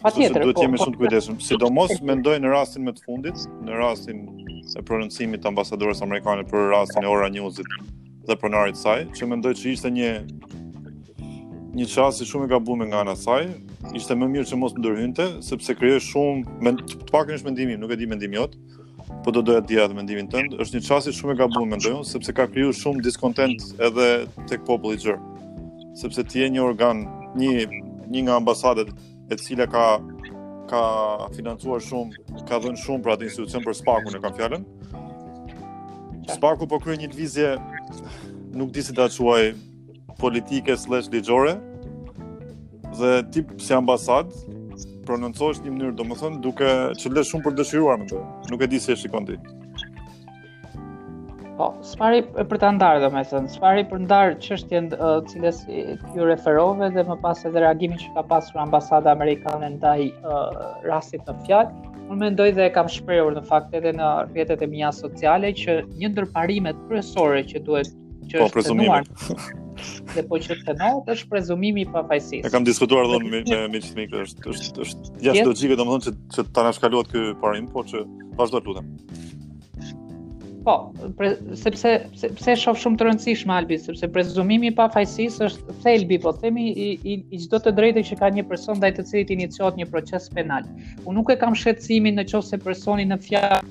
[0.02, 0.42] Patjetër.
[0.42, 0.82] Duhet të po, jemi po.
[0.84, 4.24] shumë të kujdesshëm, sidomos mendoj në rastin më të fundit, në rastin
[4.62, 7.68] e prononcimit të ambasadores amerikane për rastin e Ora Newsit
[8.26, 10.08] dhe pronarit saj, që mendoj që ishte një
[11.78, 13.46] një qasë i shumë i gabume nga ana saj,
[13.96, 17.80] ishte më mirë që mos më dërhynte, sepse kryoj shumë, me, të pak një shmendimim,
[17.80, 18.58] nuk e di mendim jotë,
[19.22, 21.70] po do doja të dija dhe mendimin tënd, është një qasë i shumë e gabume,
[21.76, 24.10] mendoj sepse ka kryu shumë diskontent edhe
[24.50, 25.22] tek populli gjërë,
[26.02, 27.06] sepse ti e një organ,
[27.38, 27.54] një,
[28.12, 28.92] një nga ambasadet
[29.30, 29.84] e cila ka
[30.70, 30.80] ka
[31.36, 32.16] financuar shumë,
[32.48, 34.62] ka dhënë shumë për atë institucion për Spakun e kam fjalën.
[36.32, 37.50] Spaku po kryen një lvizje
[38.56, 39.50] nuk di si ta quaj
[40.22, 41.56] politike slash ligjore
[42.98, 44.32] dhe tip si ambasad
[45.08, 46.70] prononcohesh në mënyrë domethënë duke
[47.02, 48.22] çelësh shumë për dëshiruar më të.
[48.54, 49.36] Nuk e di se e shikon ti.
[51.62, 55.14] Po, sfari për të ndarë, dhe me thënë, sfari për ndarë çështjen është jenë uh,
[55.28, 55.60] cilës
[56.16, 61.22] ju referove dhe më pas edhe reagimin që ka pasur ambasada Amerikanë ndaj uh, rastit
[61.30, 64.90] në fjallë, unë mendoj dhe dhe kam shprehur në fakt edhe në rrjetet e mija
[64.96, 67.94] sociale që një parimet kryesore që duhet
[68.32, 69.10] që po, është të nuar
[70.16, 72.42] dhe po që të nuar është prezumimi për fajsis.
[72.42, 75.78] E kam diskutuar dhe me, me, qëtë mikë, është, është, është, jashtë është, është, është,
[75.78, 76.10] është, është, është,
[76.42, 76.96] është, është,
[77.36, 79.28] është, është, është, është, është,
[80.64, 81.90] Po, pre, sepse
[82.34, 86.88] pse shoh shumë të rëndësishme Albi, sepse prezumimi i pafajësisë është thelbi, po themi i
[87.14, 90.30] i, i çdo të drejtë që ka një person ndaj të cilit iniciohet një proces
[90.40, 90.70] penal.
[91.04, 93.62] Unë nuk e kam shqetësimin nëse personi në fjalë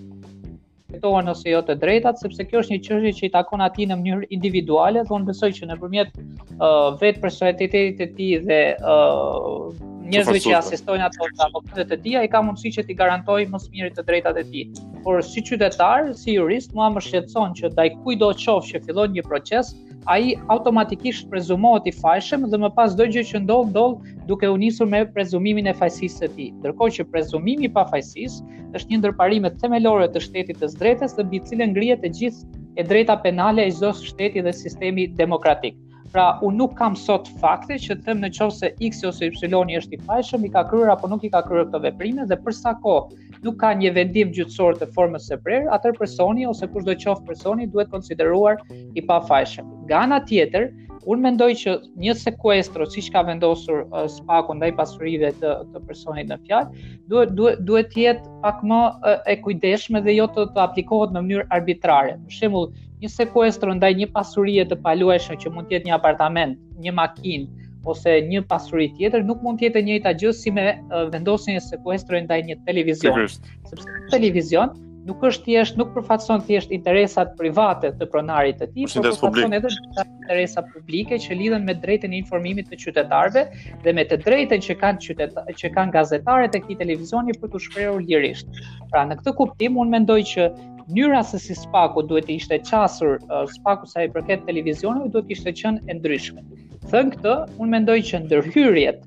[0.91, 3.95] respektohen ose jo të drejtat, sepse kjo është një çështje që i takon atij në
[4.01, 9.71] mënyrë individuale, dhe unë besoj që nëpërmjet uh, vetë personalitetit të tij dhe uh,
[10.11, 10.57] njerëzve që po.
[10.59, 14.37] asistojnë ato avokatët të tij, ai ka mundësi që t'i garantojë më së të drejtat
[14.37, 14.67] e tij.
[15.05, 19.15] Por si qytetar, si jurist, mua më shqetëson që ndaj kujdo do të që fillon
[19.15, 24.07] një proces, ai automatikisht prezumohet i fajshëm dhe më pas çdo gjë që ndodh ndodh
[24.29, 26.47] duke u nisur me prezumimin e fajsisë së tij.
[26.61, 31.27] Ndërkohë që prezumimi pa fajsisë është një ndër parimet themelore të shtetit të drejtës dhe
[31.27, 32.45] mbi të cilën ngrihet të gjithë
[32.81, 35.77] e drejta penale e çdo shteti dhe sistemi demokratik.
[36.11, 39.95] Pra, u nuk kam sot fakte që them në qovë se X ose Y është
[39.95, 43.15] i fajshëm, i ka kryrë apo nuk i ka kryrë këtë veprime dhe përsa kohë,
[43.45, 47.67] nuk ka një vendim gjyqësor të formës së prerë, atë personi ose kushdo qoftë personi
[47.73, 49.71] duhet konsideruar i pafajshëm.
[49.87, 50.67] Nga ana tjetër,
[51.09, 51.73] unë mendoj që
[52.05, 57.33] një sekuestro siç ka vendosur uh, spaku ndaj pasurive të të personit në fjalë, duhet
[57.39, 61.25] duhet duhet të jetë pak më uh, e kujdesshme dhe jo të, të aplikohet në
[61.25, 62.15] mënyrë arbitrare.
[62.29, 62.69] Për shembull,
[63.01, 67.70] një sekuestro ndaj një pasurie të paluajshme që mund të jetë një apartament, një makinë,
[67.85, 70.65] ose një pasuri tjetër nuk mund të jetë e njëjta gjë si me
[71.13, 73.27] vendosjen e sekuestrojnë ndaj një televizioni.
[73.71, 74.73] Sepse ky televizion
[75.09, 79.55] nuk është thjesht nuk përfaqëson thjesht interesat private të pronarit të tij, po, por përfaqëson
[79.57, 83.43] edhe interesa publike që lidhen me drejtën e informimit të qytetarëve
[83.87, 87.63] dhe me të drejtën që kanë qytetarët që kanë gazetarët e këtij televizioni për të
[87.65, 88.61] shprehur lirisht.
[88.93, 90.51] Pra në këtë kuptim unë mendoj që
[90.91, 93.17] mënyra se si Spaku duhet të ishte çasur,
[93.57, 96.45] Spaku sa i përket televizionit duhet të ishte qenë e ndryshme
[96.91, 99.01] thënë këtë, unë mendoj që ndërhyrjet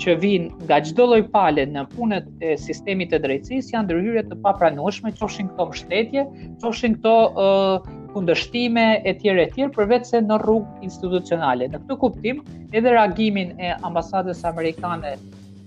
[0.00, 4.38] që vinë nga çdo lloj pale në punët e sistemit të drejtësisë janë ndërhyrje të
[4.44, 6.24] papranueshme, qofshin këto mbështetje,
[6.62, 11.68] qofshin këto ë kundështime e etj e tjera përveç se në rrugë institucionale.
[11.72, 12.40] Në këtë kuptim,
[12.76, 15.16] edhe reagimin e ambasadës amerikane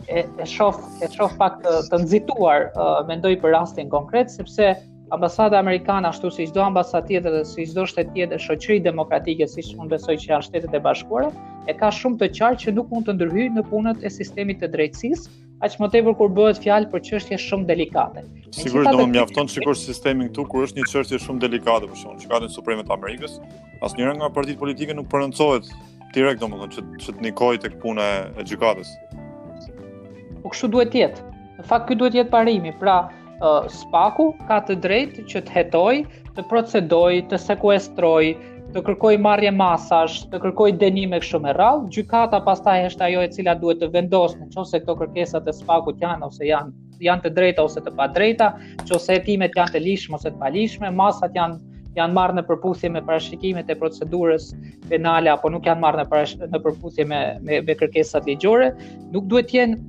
[0.07, 2.69] e, e shoh e shoh pak të, të nxituar,
[3.11, 4.73] mendoj për rastin konkret sepse
[5.11, 9.73] ambasada amerikane ashtu si çdo ambasadë tjetër dhe si çdo shtet tjetër shoqëri demokratike siç
[9.77, 11.31] mund besoj që janë shtetet e bashkuara
[11.67, 14.69] e ka shumë të qartë që nuk mund të ndërhyjë në punën e sistemit të
[14.75, 19.51] drejtësisë aq më tepër kur bëhet fjalë për çështje shumë delikate sigurisht do të mjafton
[19.55, 23.37] sikur sistemi këtu kur është një çështje shumë delikate për shkak të Supremit të Amerikës
[23.89, 25.67] asnjëra nga partitë politike nuk prononcohet
[26.15, 28.07] direkt domethënë që që të nikoj tek puna
[28.39, 28.87] e gjykatës
[30.43, 32.97] po kështu duhet të jetë në fakt ky duhet të jetë parimi pra
[33.71, 35.95] spaku ka të drejtë që të hetoj,
[36.37, 38.23] të procedoj, të sekuestroj,
[38.73, 41.89] të kërkoj marrje masash, të kërkoj denime kështu me radhë.
[41.95, 46.25] Gjykata pastaj është ajo e cila duhet të vendosë nëse këto kërkesat e spakut janë
[46.31, 48.51] ose janë janë të drejta ose të pa drejta,
[48.87, 51.59] nëse hetimet janë të lishme ose të palishme, masat janë
[51.97, 54.47] janë marrë në përputhje me parashikimet e procedurës
[54.89, 58.71] penale apo nuk janë marrë në në përputhje me, me me kërkesat ligjore,
[59.11, 59.81] nuk duhet të jenë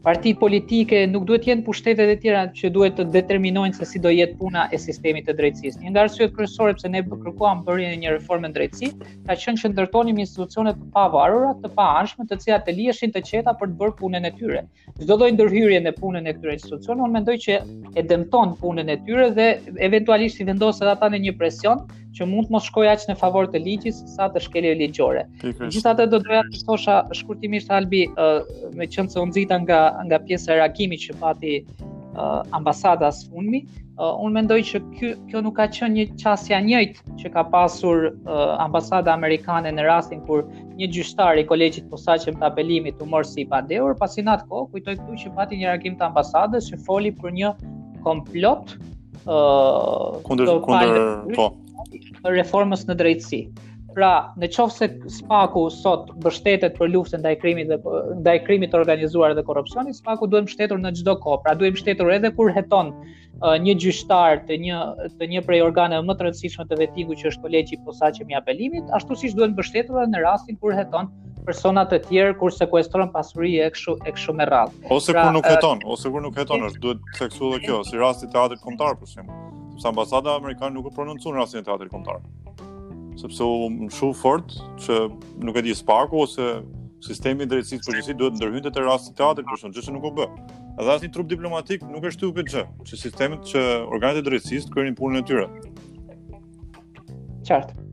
[0.00, 4.08] Partitë politike nuk duhet jenë pushtetet e tjera që duhet të determinojnë se si do
[4.12, 5.82] jetë puna e sistemit të drejtësisë.
[5.82, 7.18] Një nga arsyet kryesore pse ne mm.
[7.26, 8.88] kërkuam bërjen e një reforme drejtësi,
[9.28, 13.54] ka qenë që ndërtonim institucione të pavarura, të paanshme, të cilat të liheshin të qeta
[13.60, 14.64] për të bërë punën e tyre.
[15.02, 17.60] Çdo lloj ndërhyrje në punën e këtyre institucioneve, unë mendoj që
[18.00, 19.52] e dëmton punën e tyre dhe
[19.90, 21.84] eventualisht i vendos edhe ata në një presion
[22.16, 25.24] që mund të mos shkoj aq në favor të ligjit sa të shkeljes ligjore.
[25.44, 28.40] Gjithatë do doja të thosha shkurtimisht Albi uh,
[28.78, 33.30] me qenë se u nxita nga nga pjesa e reagimit që pati uh, ambasada së
[33.30, 33.62] fundmi,
[33.94, 37.44] uh, un mendoj që ky kjo nuk ka qenë një çast i njëjtë që ka
[37.54, 40.42] pasur uh, ambasada amerikane në rastin kur
[40.80, 44.98] një gjyqtar i kolegjit posaçëm të apelimit u mor si padeur, pasi nat kohë kujtoi
[44.98, 47.54] këtu që pati një reagim të ambasadës që foli për një
[48.04, 48.74] komplot
[49.28, 51.00] ë uh, kundër kundër
[51.36, 51.52] po
[52.28, 53.42] reformës në drejtësi.
[53.90, 58.70] Pra, në qofë se spaku sot bështetet për luftën ndaj krimit dhe po, ndaj krimit
[58.70, 61.40] të organizuar dhe korrupsionit, spaku duhet mbështetur në çdo kohë.
[61.42, 64.78] Pra, duhet mbështetur edhe kur heton uh, një gjyqtar të një
[65.18, 68.94] të një prej organeve më të rëndësishme të vetingut që është kolegji posaçëm i apelimit,
[69.00, 71.10] ashtu siç duhet mbështetur edhe në rastin kur heton
[71.50, 74.84] persona të tjerë kur sekuestron pasuri e kështu e kështu me radhë.
[74.86, 77.64] Ose pra, kur nuk uh, heton, uh, ose kur nuk heton, është duhet të theksojë
[77.66, 79.26] kjo, si rasti i teatrit kombëtar për
[79.80, 82.20] sepse ambasada amerikane nuk e prononcon rastin e teatrit kombëtar.
[83.20, 84.52] Sepse u mshu fort
[84.84, 85.08] që
[85.44, 86.46] nuk e di Sparku ose
[87.00, 90.12] sistemi i drejtësisë përgjithësi duhet ndërhyjnë te rasti i teatrit për shkak se nuk u
[90.18, 90.26] bë.
[90.80, 94.72] Edhe asnjë trup diplomatik nuk e shtyu këtë gjë, që sistemet që organet e drejtësisë
[94.76, 95.46] kërin punën e tyre.
[97.48, 97.89] Qartë.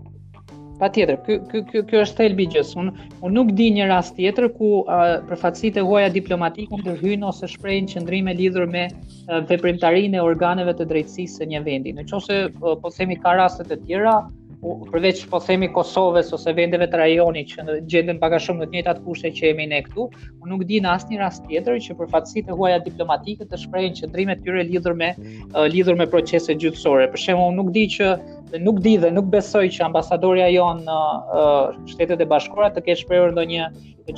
[0.82, 1.16] Patjetër,
[1.52, 5.86] tjetër, kjo është thelbi i Unë nuk di një rast tjetër ku uh, përfaqësit e
[5.88, 11.50] huaja diplomatike ndërhyjnë ose shprehin qëndrime lidhur me uh, veprimtarinë e organeve të drejtësisë së
[11.56, 11.96] një vendi.
[12.02, 14.18] Nëse uh, po themi ka raste të tjera,
[14.62, 14.92] u mhm.
[14.92, 18.76] përveç po themi Kosovës ose vendeve të rajonit që gjenden pak a shumë në të
[18.78, 20.06] njëjtat kushte që jemi ne këtu,
[20.42, 22.18] unë nuk di në asnjë rast tjetër që për
[22.50, 25.52] e huaja diplomatike të shprehin qëndrimet të tyre lidhur me mhm.
[25.54, 27.06] uh, lidhur me procese gjyqësore.
[27.14, 28.10] Për shembull, unë nuk di që
[28.64, 32.86] nuk di dhe nuk besoj që ambasadorja jonë në uh, uh, Shtetet e Bashkuara të
[32.88, 33.70] ketë shprehur ndonjë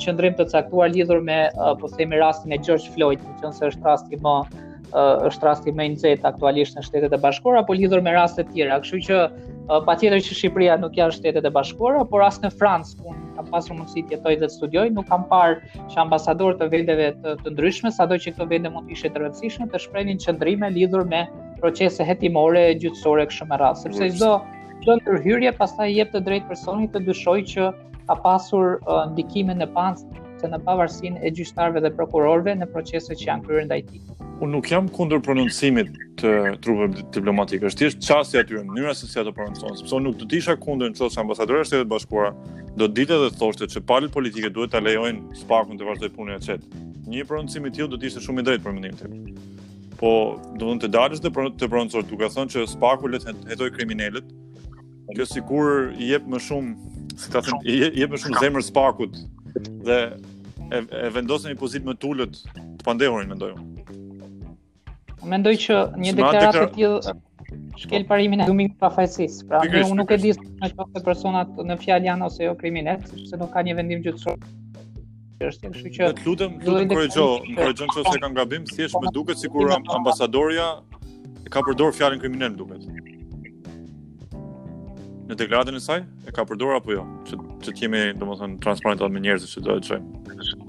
[0.06, 3.68] qëndrim të caktuar lidhur me uh, po themi rastin e George Floyd, në qenë se
[3.74, 7.64] është rast i më uh, është rasti më i nxehtë aktualisht në Shtetet e Bashkuara,
[7.66, 8.78] por lidhur me raste të tjera.
[8.84, 9.18] Kështu që
[9.86, 13.50] pa tjetër që Shqipëria nuk janë shtetet e bashkuara, por as në Francë, ku kam
[13.52, 17.36] pasur mundësi të jetoj dhe të studioj, nuk kam parë që ambasador të vendeve të,
[17.44, 20.72] të ndryshme, sa do që këto vende mund të ishe të rëndësishme, të shprenin qëndrime
[20.74, 21.22] lidhur me
[21.62, 23.84] procese hetimore, gjytësore, kështë më rrasë.
[23.86, 24.32] Sepse i do,
[24.88, 27.68] do në tërhyrje, pas ta jep të drejtë personit të dyshoj që
[28.10, 30.10] ka pasur uh, ndikime në pansë,
[30.42, 34.02] se në pavarësin e gjyqtarëve dhe prokurorëve në procese që janë kryer ndaj tij.
[34.40, 36.30] Unë nuk jam kundër prononcimit të
[36.64, 40.16] trupeve diplomatikë, Është thjesht çasti aty në mënyrë se si ato prononcojnë, sepse unë nuk
[40.22, 42.30] do të isha kundër në çështë ambasadore shtetit të bashkuara.
[42.80, 46.38] Do të ditë edhe thoshte që pal politike duhet ta lejojnë spakun të vazhdojë punën
[46.38, 46.64] e çet.
[47.12, 49.42] Një prononcim i tillë do të ishte shumë i drejtë për mendimin tim.
[50.00, 50.12] Po,
[50.56, 54.30] do të dalësh të të prononcosh duke thënë që spaku let hetoj kriminalët.
[55.12, 59.20] Kjo sikur i jep më shumë, si ta them, i jep më shumë zemër spakut
[59.84, 59.98] dhe
[60.70, 64.06] e, e vendosën një pozitë më tullët të pandehurin, unë.
[65.26, 67.14] Mendoj që një deklaratë të tjilë
[67.82, 69.40] shkel parimin e dhumin për fajsis.
[69.48, 72.54] Pra, në unë nuk e di në që ose personat në fjalë janë ose jo
[72.60, 74.38] kriminet, se nuk ka një vendim gjithësor.
[75.48, 75.72] është
[76.18, 79.12] të lutëm, në të korejgjo, në korejgjo në që ose kanë gabim, si eshtë me
[79.12, 80.66] duket si kur ambasadorja
[81.46, 83.76] e ka përdorur fjalën kriminet, në duket.
[85.30, 87.06] Në deklaratën e saj, e ka përdorur apo jo?
[87.30, 87.40] Që
[87.72, 90.68] të jemi, do më me njerëzë që do të qojmë.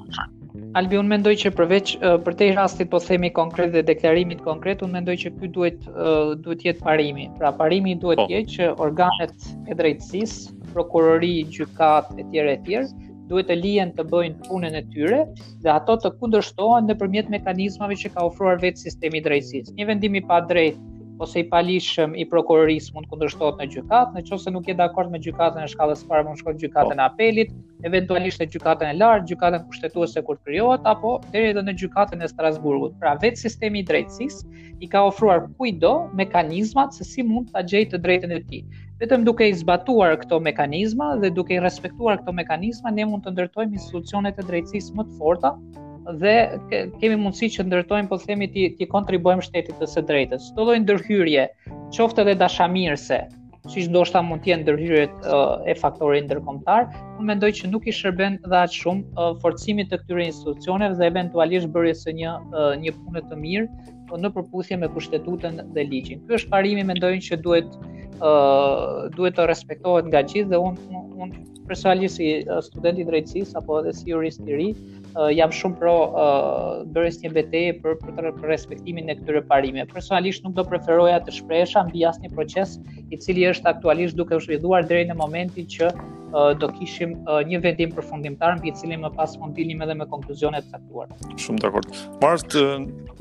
[0.77, 4.81] Albi, unë mendoj që përveç uh, për te rastit po themi konkret dhe deklarimit konkret,
[4.85, 7.27] unë mendoj që këtë duhet, uh, duhet jetë parimi.
[7.37, 8.27] Pra parimi duhet po.
[8.33, 10.33] jetë që organet e drejtsis,
[10.75, 12.91] prokurori, gjykat e tjere e tjere,
[13.31, 15.21] duhet të lijen të bëjnë punën e tyre
[15.63, 19.77] dhe ato të kundërshtohen nëpërmjet mekanizmave që ka ofruar vetë sistemi drejtësisë.
[19.79, 20.90] Një vendim i padrejtë
[21.23, 25.63] ose i palishëm i prokuroris mund kundërshtohet në gjykatë, nëse nuk je dakord me gjykatën
[25.63, 26.97] e shkallës së parë, mund shkon në gjykatën po.
[27.03, 27.51] e apelit,
[27.89, 32.31] eventualisht në gjykatën e lartë, gjykatën kushtetuese kur krijohet apo deri edhe në gjykatën e
[32.31, 32.95] Strasburgut.
[33.03, 37.93] Pra, vetë sistemi i drejtësisë i ka ofruar kujdo mekanizmat se si mund ta gjejë
[37.93, 38.63] të drejtën e tij.
[39.01, 43.33] Vetëm duke i zbatuar këto mekanizma dhe duke i respektuar këto mekanizma ne mund të
[43.37, 45.55] ndërtojmë institucione të drejtësisë më të forta
[46.07, 46.35] dhe
[46.99, 50.47] kemi mundësi që ndërtojmë po themi ti ti kontribuojmë shtetit të së drejtës.
[50.53, 51.45] Çdo lloj ndërhyrje,
[51.93, 53.19] qoftë edhe dashamirëse,
[53.69, 55.27] siç ndoshta mund të jenë ndërhyrjet
[55.69, 56.87] e faktorit ndërkombëtar,
[57.19, 61.69] unë mendoj që nuk i shërben dha atë shumë forcimit të këtyre institucioneve dhe eventualisht
[61.75, 62.33] bërjes së një
[62.81, 66.25] një pune të mirë uh, në përputhje me kushtetutën dhe ligjin.
[66.25, 67.69] Ky është parimi mendojnë që duhet
[68.17, 73.93] uh, duhet të respektohet nga gjithë dhe unë unë personalisht si i drejtësisë apo edhe
[73.95, 74.71] si jurist i ri,
[75.15, 79.85] uh, jam shumë pro uh, bërës një beteje për, për, të, respektimin e këtyre parime.
[79.91, 82.77] Personalisht nuk do preferoja të shpresha mbi asë një proces
[83.11, 87.41] i cili është aktualisht duke u shvilluar drejnë në momentin që uh, do kishim uh,
[87.47, 91.11] një vendim përfundimtar mbi cili më pas mund edhe me konkluzionet caktuar.
[91.37, 91.91] Shumë dakord.
[92.23, 92.55] Mart,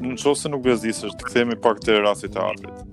[0.01, 2.87] në çonse nuk bezdisësh, të kthehemi pak te rasti i teatrit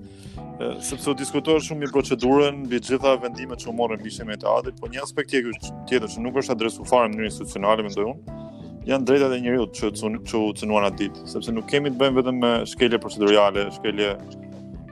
[0.82, 4.34] sepse u diskutuar shumë mirë procedurën mbi të gjitha vendimet që u morën mbi shemën
[4.34, 8.40] e teatrit, por një aspekt tjetër që nuk është adresuar në mënyrë institucionale, mendoj unë,
[8.86, 12.38] janë drejtat e njeriut që çu çu atë ditë, sepse nuk kemi të bëjmë vetëm
[12.42, 14.12] me shkelje procedurale, shkelje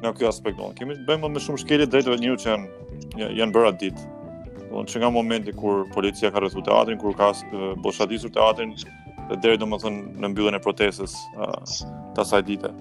[0.03, 0.75] në këtë aspekt don.
[0.79, 4.07] Kemi të bëjmë më shumë shkelje drejtat e njeriut që janë janë bërë atë ditë.
[4.71, 7.31] Do të nga momenti kur policia ka rrethu teatrin, kur ka
[7.85, 8.75] boshatisur teatrin
[9.31, 11.15] dhe deri domethënë në mbylljen e protestës
[12.15, 12.73] të asaj dite.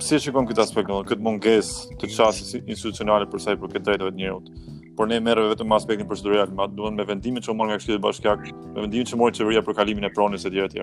[0.00, 4.20] Si shikon këtë aspekt, këtë mungesë të çastës institucionale për sa i përket drejtave të
[4.22, 4.69] njerëzve?
[5.00, 8.02] por ne merreve vetëm me aspektin procedural, ma duhet me vendimin që mor nga Këshilli
[8.04, 10.82] Bashkiak, me vendimin që mori qeveria për kalimin e pronës etj etj.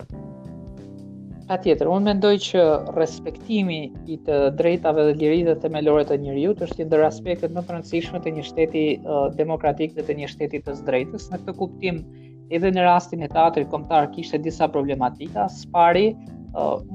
[1.51, 2.63] Patjetër, unë mendoj që
[2.97, 3.77] respektimi
[4.09, 8.23] i të drejtave dhe lirive themelore të njerëzit është një ndër aspektet më të rëndësishme
[8.25, 11.29] të një shteti uh, demokratik dhe të një shteti të drejtës.
[11.35, 12.01] Në këtë kuptim,
[12.49, 15.45] edhe në rastin e teatrit kombëtar kishte disa problematika.
[15.61, 16.09] Spari,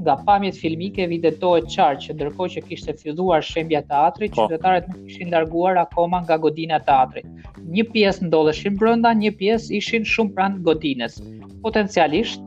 [0.02, 4.46] nga pamjet filmike videtohet qarë që ndërkohë që kishte filluar shembja teatrit, po.
[4.46, 7.28] qytetarët nuk ishin larguar akoma nga godina e teatrit.
[7.76, 11.20] Një pjesë ndodheshin brenda, një pjesë ishin shumë pranë godinës.
[11.62, 12.42] Potencialisht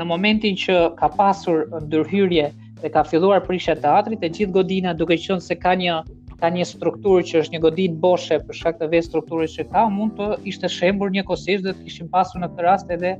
[0.00, 2.50] në momentin që ka pasur ndërhyrje
[2.82, 6.00] dhe ka filluar prishja e teatrit, e gjithë godina duke qenë se ka një
[6.40, 9.82] ka një strukturë që është një godinë boshe për shkak të vetë strukturës që ka,
[9.96, 13.12] mund të ishte shembur një kosisht dhe të kishim pasur në këtë rast edhe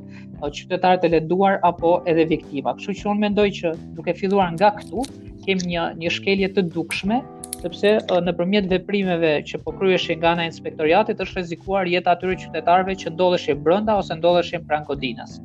[0.45, 2.73] qytetarët e leduar apo edhe viktima.
[2.79, 5.05] Kështu që unë mendoj që duke filluar nga këtu,
[5.45, 7.21] kemë një një shkelje të dukshme,
[7.63, 7.93] sepse
[8.31, 13.13] nëpërmjet veprimeve që po kryeshin nga ana inspektoriatit është rrezikuar jeta e atyre qytetarëve që
[13.17, 15.37] ndodheshin brenda ose ndodheshin pranë godinës.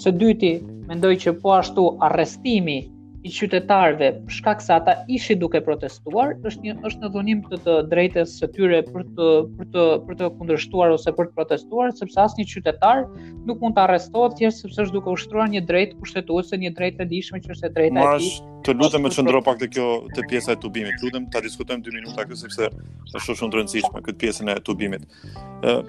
[0.00, 0.54] Së dyti,
[0.92, 2.78] mendoj që po ashtu arrestimi
[3.24, 7.58] i qytetarëve për shkak se ata ishin duke protestuar, është një është në dhunim të,
[7.66, 9.26] të drejtës së tyre për të
[9.58, 13.02] për të për të kundërshtuar ose për të protestuar, sepse asnjë qytetar
[13.50, 17.10] nuk mund të arrestohet thjesht sepse është duke ushtruar një drejtë kushtetuese, një drejtë e
[17.12, 18.00] dhëshme që është e drejta e tij.
[18.00, 18.38] Marrësh,
[18.70, 21.04] të lutem të çndro pak të kjo të pjesa e tubimit.
[21.04, 22.70] Lutem ta diskutojmë 2 minuta këtu sepse
[23.20, 25.06] është shumë e rëndësishme këtë pjesën e tubimit.
[25.60, 25.82] Ë,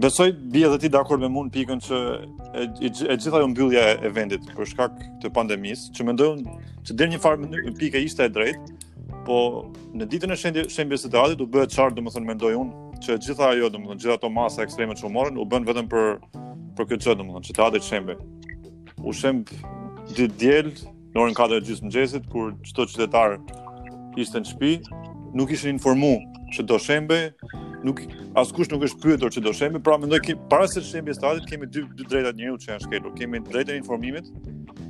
[0.00, 3.48] besoj bie edhe ti dakord me mua në pikën që e, e, e gjitha ajo
[3.50, 6.44] mbyllja e vendit për shkak të pandemisë, që mendojun
[6.86, 8.76] që deri një farë mënyrë pika ishte e drejtë,
[9.26, 9.38] po
[9.98, 13.50] në ditën e shëndje, shembjes së teatrit u bë çfarë domethënë mendoj unë që gjitha
[13.56, 15.10] ajo domethënë gjitha ato masa ekstreme që u
[15.42, 16.18] u bën vetëm për
[16.78, 18.14] për këtë çë domethënë që teatri shembe.
[19.02, 19.50] U shemb
[20.14, 20.70] di diel
[21.14, 23.36] në orën 4 të gjysmë mëngjesit kur çdo qytetar
[24.18, 24.72] ishte në shtëpi,
[25.36, 26.22] nuk ishin informuar
[26.54, 27.20] që do shembe,
[27.86, 28.02] nuk
[28.38, 31.68] askush nuk është pyetur ç'do shemi, pra mendoj që para se të shemi statit kemi
[31.74, 33.14] dy dy drejta njëu që janë shkelur.
[33.20, 34.30] Kemi drejtën e informimit,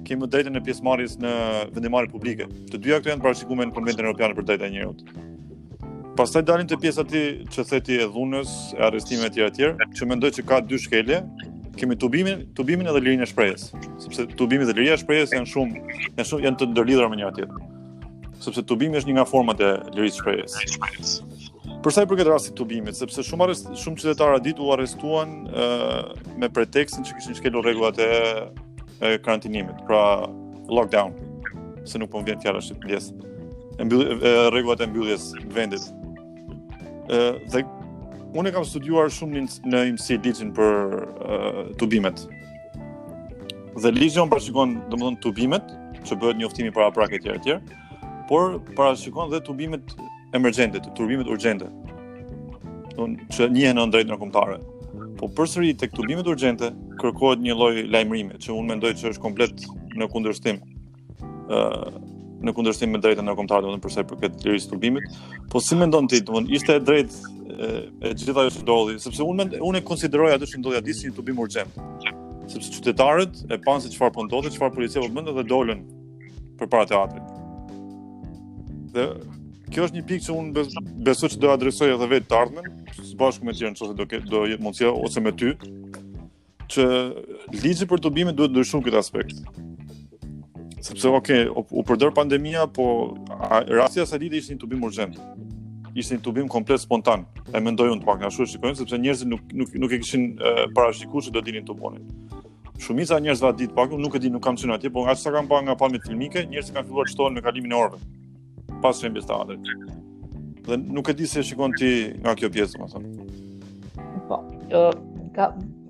[0.08, 1.32] kemi drejtën e pjesëmarrjes në
[1.76, 2.46] vendimarrje publike.
[2.72, 5.14] Të dyja këto janë parashikuar në Konventin Evropian për drejtat e njerëzit.
[6.18, 9.88] Pastaj dalim te pjesa ti që theti e dhunës, e arrestimeve të tjera të tjera,
[9.94, 11.20] që mendoj që ka dy shkelje
[11.78, 13.68] kemi tubimin, tubimin edhe lirinë e shprehjes,
[14.02, 17.30] sepse tubimi dhe liria e shprehjes janë shumë janë shumë janë të ndërlidhura me njëra
[17.36, 17.68] tjetrën.
[18.42, 21.14] Sepse tubimi është një nga format e lirisë shprehjes.
[21.78, 24.70] Për sa i përket rastit të tubimit, sepse shumë arrest, shumë qytetarë a ditë u
[24.74, 25.66] arrestuan e,
[26.42, 28.08] me pretekstin që kishin shkelur rregullat e,
[28.98, 30.00] e karantinimit, pra
[30.74, 31.14] lockdown,
[31.86, 33.14] se nuk po vjen fjala shit pjesë.
[33.78, 33.84] E
[34.50, 35.86] rregullat e mbylljes të vendit.
[37.06, 37.22] Ë
[37.54, 37.62] dhe
[38.34, 41.38] unë e kam studiuar shumë në në IMC për e,
[41.78, 42.26] tubimet.
[43.78, 45.70] Dhe ligji on bashkon domethënë tubimet,
[46.02, 47.84] që bëhet njoftimi para prakë të tjerë të tjerë
[48.28, 49.86] por parashikon dhe tubimet
[50.36, 51.68] emergjente, të turbimit urgjente.
[52.98, 54.58] Don që njihen në drejtën kombëtare.
[55.18, 59.64] Po përsëri tek turbimet urgjente kërkohet një lloj lajmërimi që unë mendoj se është komplet
[59.98, 61.96] në kundërshtim ë uh,
[62.38, 65.08] në kundërshtim me drejtën ndërkombëtare, domethënë për sa i përket lirisë së turbimit.
[65.50, 69.24] Po si mendon ti, domethënë ishte e drejtë e, e gjithë ajo që ndodhi, sepse
[69.26, 71.80] unë mend, unë e konsideroj atë që ndodhi aty si një turbim urgjent.
[72.52, 75.82] Sepse qytetarët e panë se çfarë po ndodhte, çfarë policia po bën dhe dolën
[76.60, 77.34] përpara teatrit.
[78.94, 79.08] Dhe
[79.68, 82.68] Kjo është një pikë që unë besu që do adresoj edhe vetë të ardhmen,
[83.04, 85.50] së bashku me tjerën që ose do, ke, do jetë mundësia ose me ty,
[86.72, 86.84] që
[87.62, 89.42] ligjë për të bimit duhet ndryshun këtë aspekt.
[90.88, 92.86] Sepse, oke, okay, u përderë pandemija, po
[93.36, 95.18] a, rasja se lidi ishtë një të bimë urgent,
[95.98, 99.28] ishtë një të bimë komplet spontan, e mendoj unë të pak nga shurë sepse njerëzit
[99.32, 100.28] nuk, nuk, nuk e këshin
[100.76, 102.06] para që do dinin të bonin.
[102.78, 105.26] Shumica e njerëzve atë ditë pak nuk e di, nuk kam qenë atje, por ashtu
[105.28, 107.98] sa kam parë nga pamjet filmike, njerëzit kanë filluar të shtohen me kalimin e orëve
[108.80, 109.62] pas Champions League.
[110.66, 111.90] Dhe nuk e di se shikon ti
[112.22, 113.26] nga kjo pjesë, më thonë.
[114.28, 114.82] Po, e, jo,
[115.36, 115.46] ka,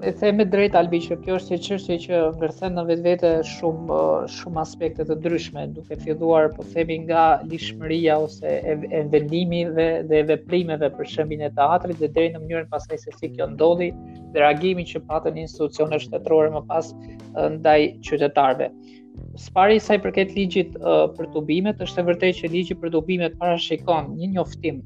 [0.06, 3.96] e theme drejt, Albi, që kjo është e qështë që ngërthen në vetë vete shumë,
[3.96, 9.88] eh, shumë aspektet të dryshme, duke fjeduar, po themi nga lishmëria ose e, vendimi vendimive
[10.12, 13.90] dhe veprimeve për shëmbin e teatrit dhe drejt në mënyrën pasaj se si kjo ndodhi
[14.32, 18.70] dhe reagimin që patën institucionet shtetërore më pas eh, ndaj qytetarve
[19.36, 23.34] spari sa i përket ligjit uh, për tubimet, është e vërtetë që ligji për tubimet
[23.40, 24.78] parashikon një njoftim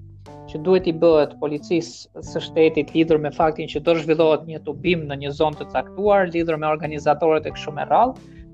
[0.51, 5.05] që duhet i bëhet policisë së shtetit lidhur me faktin që do zhvillohet një tubim
[5.09, 7.87] në një zonë të caktuar lidhur me organizatorët e kësaj më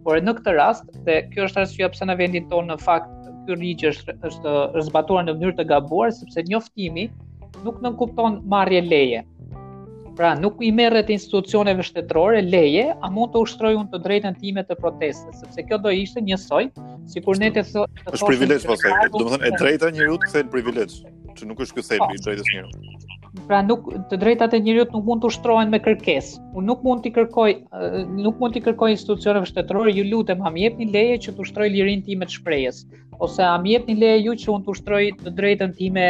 [0.05, 3.15] por në këtë rast, dhe kjo është arsye pse në vendin tonë në fakt
[3.49, 4.53] ky ligj është është
[4.91, 7.09] zbatuar në mënyrë të gabuar sepse njoftimi
[7.65, 9.23] nuk nënkupton marrje leje.
[10.19, 14.65] Pra, nuk i merret institucioneve shtetërore leje, a mund të ushtroj unë të drejtën time
[14.67, 16.67] të protestës, sepse kjo do ishte një soj,
[17.13, 18.97] sikur ne të thotë është privilegj pastaj.
[19.13, 20.97] Po, domethënë e drejta e njeriut kthehet privilegj,
[21.39, 23.07] që nuk është ky thelbi i drejtës njeriut.
[23.47, 26.43] Pra nuk të drejtat e njeriut nuk mund të ushtrohen me kërkesë.
[26.59, 27.53] Unë nuk mund t'i kërkoj,
[28.27, 31.71] nuk mund t'i kërkoj institucioneve shtetërore, ju lutem, a më jepni leje që të ushtroj
[31.77, 32.83] lirinë time të shprehjes,
[33.23, 36.09] ose a më jepni leje ju që unë të ushtroj të drejtën time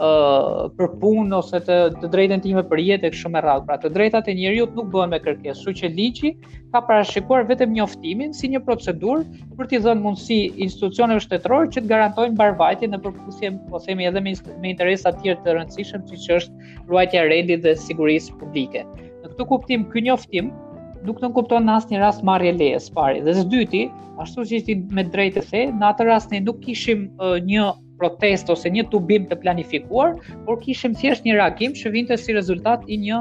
[0.00, 3.66] uh, për punë ose të, të drejtën time për jetë e kështu me radhë.
[3.68, 6.30] Pra të drejtat e njerëzit nuk bëhen me kërkesë, kështu që ligji
[6.74, 11.92] ka parashikuar vetëm njoftimin si një procedurë për t'i dhënë mundësi institucioneve shtetërore që të
[11.92, 14.34] garantojnë mbarvajtje në përputhje po themi edhe me
[14.72, 18.84] interesa të tjera të rëndësishëm siç është ruajtja e rendit dhe sigurisë publike.
[19.20, 20.52] Në këtë kuptim ky njoftim
[21.00, 23.20] nuk do të kupton në asnjë rast marrje leje së pari.
[23.24, 23.86] Dhe së dyti,
[24.20, 27.70] ashtu siç ti me drejtë e the, në atë rast ne nuk kishim uh, një
[28.00, 32.86] protest ose një tubim të planifikuar, por kishim thjesht një reagim që vinte si rezultat
[32.88, 33.20] i një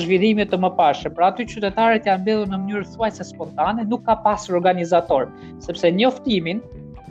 [0.00, 1.12] zhvillimi të mëparshëm.
[1.18, 5.26] Pra aty qytetarët janë mbledhur në mënyrë thuajse spontane, nuk ka pasur organizator,
[5.66, 6.62] sepse njoftimin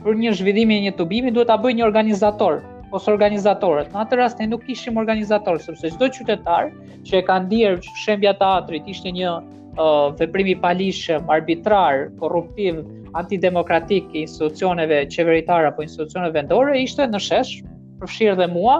[0.04, 2.58] për një zhvillim e një tubimi duhet ta bëjë një organizator
[2.94, 3.94] ose organizatorët.
[3.94, 6.68] Në atë rast ne nuk kishim organizator, sepse çdo qytetar
[7.08, 12.82] që e ka ndier shembja teatrit ishte një uh, veprim i palishëm, arbitrar, korruptiv,
[13.14, 17.52] antidemokratik i institucioneve qeveritare apo institucione vendore ishte në shesh
[18.02, 18.78] përfshirë dhe mua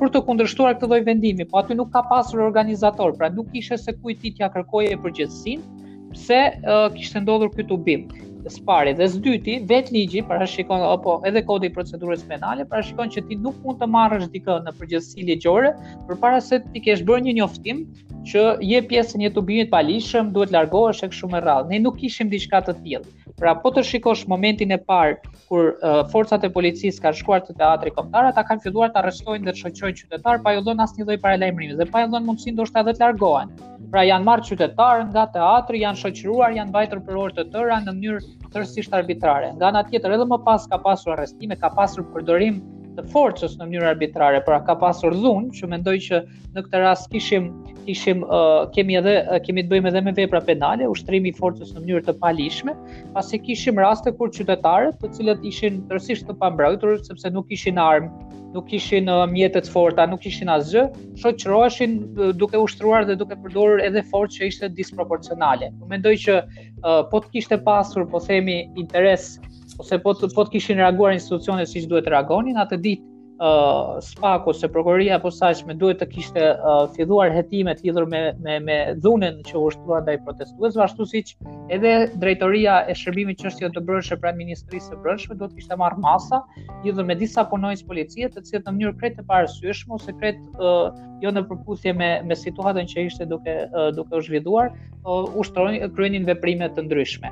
[0.00, 3.76] për të kundërshtuar këtë lloj vendimi, po aty nuk ka pasur organizator, pra nuk kishte
[3.78, 8.06] se kujt i t'ia kërkoje përgjegjësinë pse uh, kishte ndodhur ky tubim
[8.46, 13.10] së pari dhe së dyti, vet ligji parashikon apo edhe kodi i procedurës penale parashikon
[13.14, 15.72] që ti nuk mund të marrësh dikë në përgjithësi ligjore
[16.08, 17.82] përpara se ti kesh bërë një njoftim
[18.30, 21.68] që je pjesë një tubimi të palishëm, duhet largohesh tek shumë rrallë.
[21.72, 23.06] Ne nuk kishim diçka të tillë.
[23.38, 25.14] Pra po të shikosh momentin e parë
[25.48, 29.46] kur uh, forcat e policisë kanë shkuar te teatri kombëtar, ata kanë filluar të arrestojnë
[29.48, 32.56] dhe të shoqërojnë qytetar pa i dhënë asnjë lloj paralajmërimi dhe pa i dhënë mundësi
[32.56, 33.54] ndoshta edhe të largohen.
[33.94, 37.94] Pra janë marrë qytetarë nga teatri, janë shoqëruar, janë mbajtur për orë të tëra në
[37.96, 42.56] mënyrë thersisht arbitrare nga ana tjetër edhe më pas ka pasur arrestime ka pasur përdorim
[42.98, 46.20] të forcës në mënyrë arbitrare, pra ka pasur dhunë, që mendoj që
[46.56, 47.50] në këtë rast kishim
[47.88, 51.70] kishim uh, kemi edhe uh, kemi të bëjmë edhe me vepra penale, ushtrimi i forcës
[51.72, 52.74] në mënyrë të palishme,
[53.14, 58.10] pasi kishim raste kur qytetarët, të cilët ishin tërësisht të pambrojtur sepse nuk kishin armë,
[58.56, 60.84] nuk kishin uh, mjete të forta, nuk kishin asgjë,
[61.24, 65.72] shoqëroheshin uh, duke ushtruar dhe duke përdorur edhe forcë që ishte disproporcionale.
[65.94, 66.66] Mendoj që uh,
[67.08, 69.30] po të kishte pasur, po themi, interes
[69.78, 73.06] ose po të, po të kishin reaguar institucionet siç duhet të reagonin atë ditë
[73.46, 78.22] Uh, spaku se prokuroria apo saqme duhet të kishte uh, filluar hetime të lidhur me
[78.46, 79.68] me me dhunën që u
[80.00, 81.30] ndaj protestuesve ashtu siç
[81.76, 81.92] edhe
[82.24, 85.94] drejtoria e shërbimit që është të bërëshë për ministrisë së brendshme do të kishte marr
[86.08, 86.40] masa
[86.88, 90.90] lidhur me disa punojës policie të cilët në mënyrë krejt të parashyeshme ose krejt uh,
[91.22, 95.86] jo në përputhje me me situatën që ishte duke uh, duke u zhvilluar uh, ushtronin
[95.94, 97.30] kryenin veprime të ndryshme.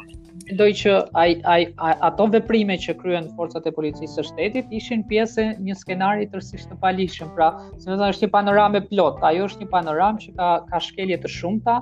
[0.47, 1.65] Mendoj që ai ai
[2.07, 6.77] ato veprime që kryen forcat e policisë së shtetit ishin pjesë një skenari tërësisht të
[6.85, 7.49] palishëm, pra,
[7.83, 9.19] se vetëm është një panoramë plot.
[9.33, 11.75] Ajo është një panoramë që ka ka shkelje të shumta.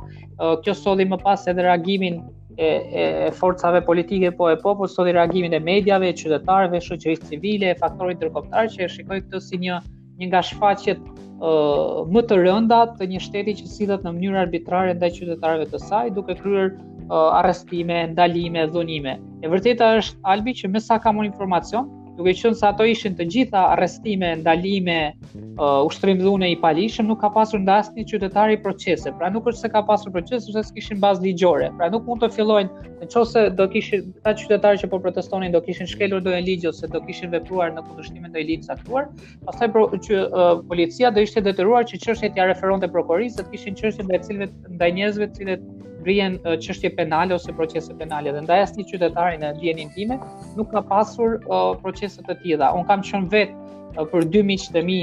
[0.64, 2.16] Kjo solli më pas edhe reagimin
[2.56, 2.70] e
[3.02, 3.04] e
[3.36, 7.78] forcave politike po e popull sot i reagimin e mediave, e qytetarëve, shoqërisë civile, e
[7.84, 9.80] faktorit ndërkombëtar që e shikoi këtë si një
[10.22, 14.96] një nga shfaqjet uh, më të rënda të një shteti që sillet në mënyrë arbitrare
[14.96, 16.70] ndaj qytetarëve të saj, duke kryer
[17.10, 19.12] Eh, arrestime, ndalime, dhunime.
[19.44, 23.16] E vërteta është Albi që më sa kam unë informacion, duke qënë se ato ishin
[23.18, 25.44] të gjitha arrestime, ndalime, mhm.
[25.58, 29.48] uh, ushtrim dhune i palishëm, nuk ka pasur nda asë një qytetari procese, pra nuk
[29.50, 33.10] është se ka pasur procese, se s'kishin bazë ligjore, pra nuk mund të fillojnë, në
[33.14, 36.90] qo se do kishin, ta qytetari që po protestonin, do kishin shkelur dojnë ligjë, ose
[36.94, 39.10] do kishin vepruar në kundushtimin dojnë ligjë saktuar,
[39.48, 43.50] pasaj pro, që, uh, policia do ishte detyruar që qështje t'ja referon të prokurisë, të
[43.54, 45.58] kishin qështje dhe cilve, ndaj njëzve cilve
[46.04, 50.18] vrien uh, çështje penale ose procese penale, dhe ndaj asë qytetari në
[50.54, 51.72] nuk ka pasur uh,
[52.08, 52.72] qenë të tjera.
[52.78, 54.98] Un kam qenë vetë për dy miqtë të mi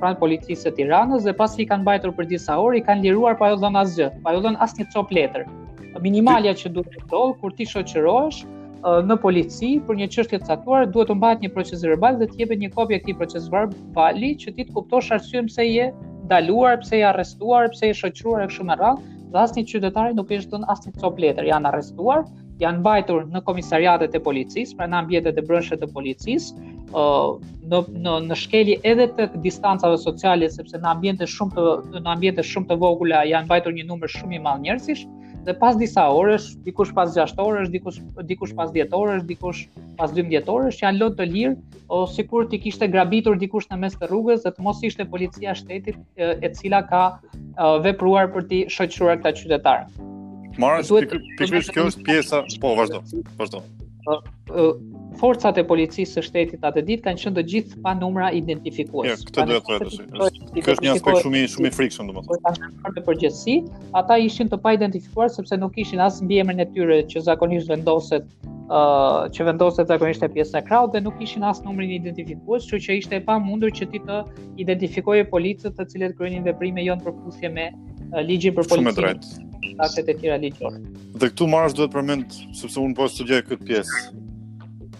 [0.00, 3.38] pranë policisë të Tiranës dhe pasi i kanë mbajtur për disa orë, i kanë liruar
[3.40, 5.46] pa u jo dhënë asgjë, pa u jo dhënë asnjë cop letër.
[6.04, 8.42] Minimalja që duhet të ndodh kur ti shoqërohesh
[9.08, 12.42] në polici për një çështje të caktuar, duhet të mbahet një proces verbal dhe të
[12.42, 15.86] jepet një kopje këtij proces verbali që ti të kuptosh arsyeën pse je
[16.26, 20.34] ndaluar, pse je arrestuar, pse je shoqëruar e kështu me rralë dhe asnjë qytetari nuk
[20.36, 21.48] i dhënë asnjë cop letër.
[21.48, 22.26] Janë arrestuar,
[22.62, 26.62] janë mbajtur në komisariatet e policisë, pra në ambientet e brendshme të policisë,
[26.94, 27.16] ë
[27.72, 32.44] në në në shkeli edhe të distancave sociale sepse në ambiente shumë të në ambiente
[32.50, 35.06] shumë të vogla janë mbajtur një numër shumë i madh njerëzish
[35.44, 37.98] dhe pas disa orësh, dikush pas 6 orësh, dikush
[38.30, 39.66] dikush pas 10 orësh, dikush
[39.98, 41.58] pas 12 orësh janë lënë të lirë
[41.98, 45.52] ose sikur ti kishte grabitur dikush në mes të rrugës dhe të mos ishte policia
[45.60, 47.02] shtetit e cila ka
[47.88, 50.12] vepruar për të shoqëruar këta qytetarë.
[50.58, 52.44] Moris ti ti thua se kjo është pjesa.
[52.60, 53.02] Po, vazhdo.
[53.38, 53.62] Vazhdo
[55.18, 59.08] forcat e policisë së shtetit atë ditë kanë qenë të gjithë pa numra identifikues.
[59.08, 60.48] Ja, këtë do të thotë.
[60.58, 62.30] Kjo është një aspekt shumë shumë i frikshëm domethënë.
[62.30, 63.56] Po tani në përgjithësi,
[64.00, 68.28] ata ishin të pa identifikuar sepse nuk kishin as mbiemrin e tyre që zakonisht vendoset
[68.44, 71.98] ë uh, që vendoset zakonisht e pjesë e krahut dhe nuk kishin as numrin e
[72.00, 74.20] identifikues, kështu që ishte e pamundur që ti të
[74.64, 79.16] identifikoje policët të cilët kryenin veprime jo në përputhje me uh, ligjin për policinë.
[79.82, 80.76] Aktet e tjera ligjore.
[81.18, 84.23] Dhe këtu marrësh duhet përmend sepse unë po studioj këtë pjesë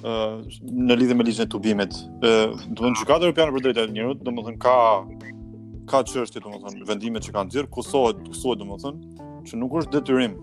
[0.05, 1.92] në lidhje me ligjin e tubimit.
[2.20, 2.32] Ë,
[2.68, 4.74] do të thonë çka do të kanë për drejtë të njerëzit, domethënë ka
[5.92, 10.36] ka çështje domethënë vendimet që kanë xhir, kusohet, kusohet domethënë, që nuk është detyrim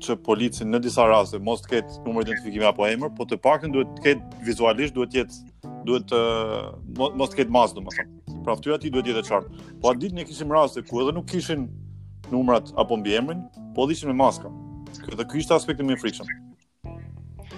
[0.00, 3.72] që policin në disa raste mos të ketë numër identifikimi apo emër, por të paktën
[3.74, 8.14] duhet të ketë vizualisht duhet të jetë duhet të uh, mos të ketë masë domethënë.
[8.44, 9.66] Pra fytyra ti duhet të jetë e qartë.
[9.80, 11.66] Po atë ditë ne kishim raste ku edhe nuk kishin
[12.32, 13.44] numrat apo mbiemrin,
[13.76, 14.48] po dishin me maska.
[15.04, 16.32] Kjo do ky ishte aspekti më i frikshëm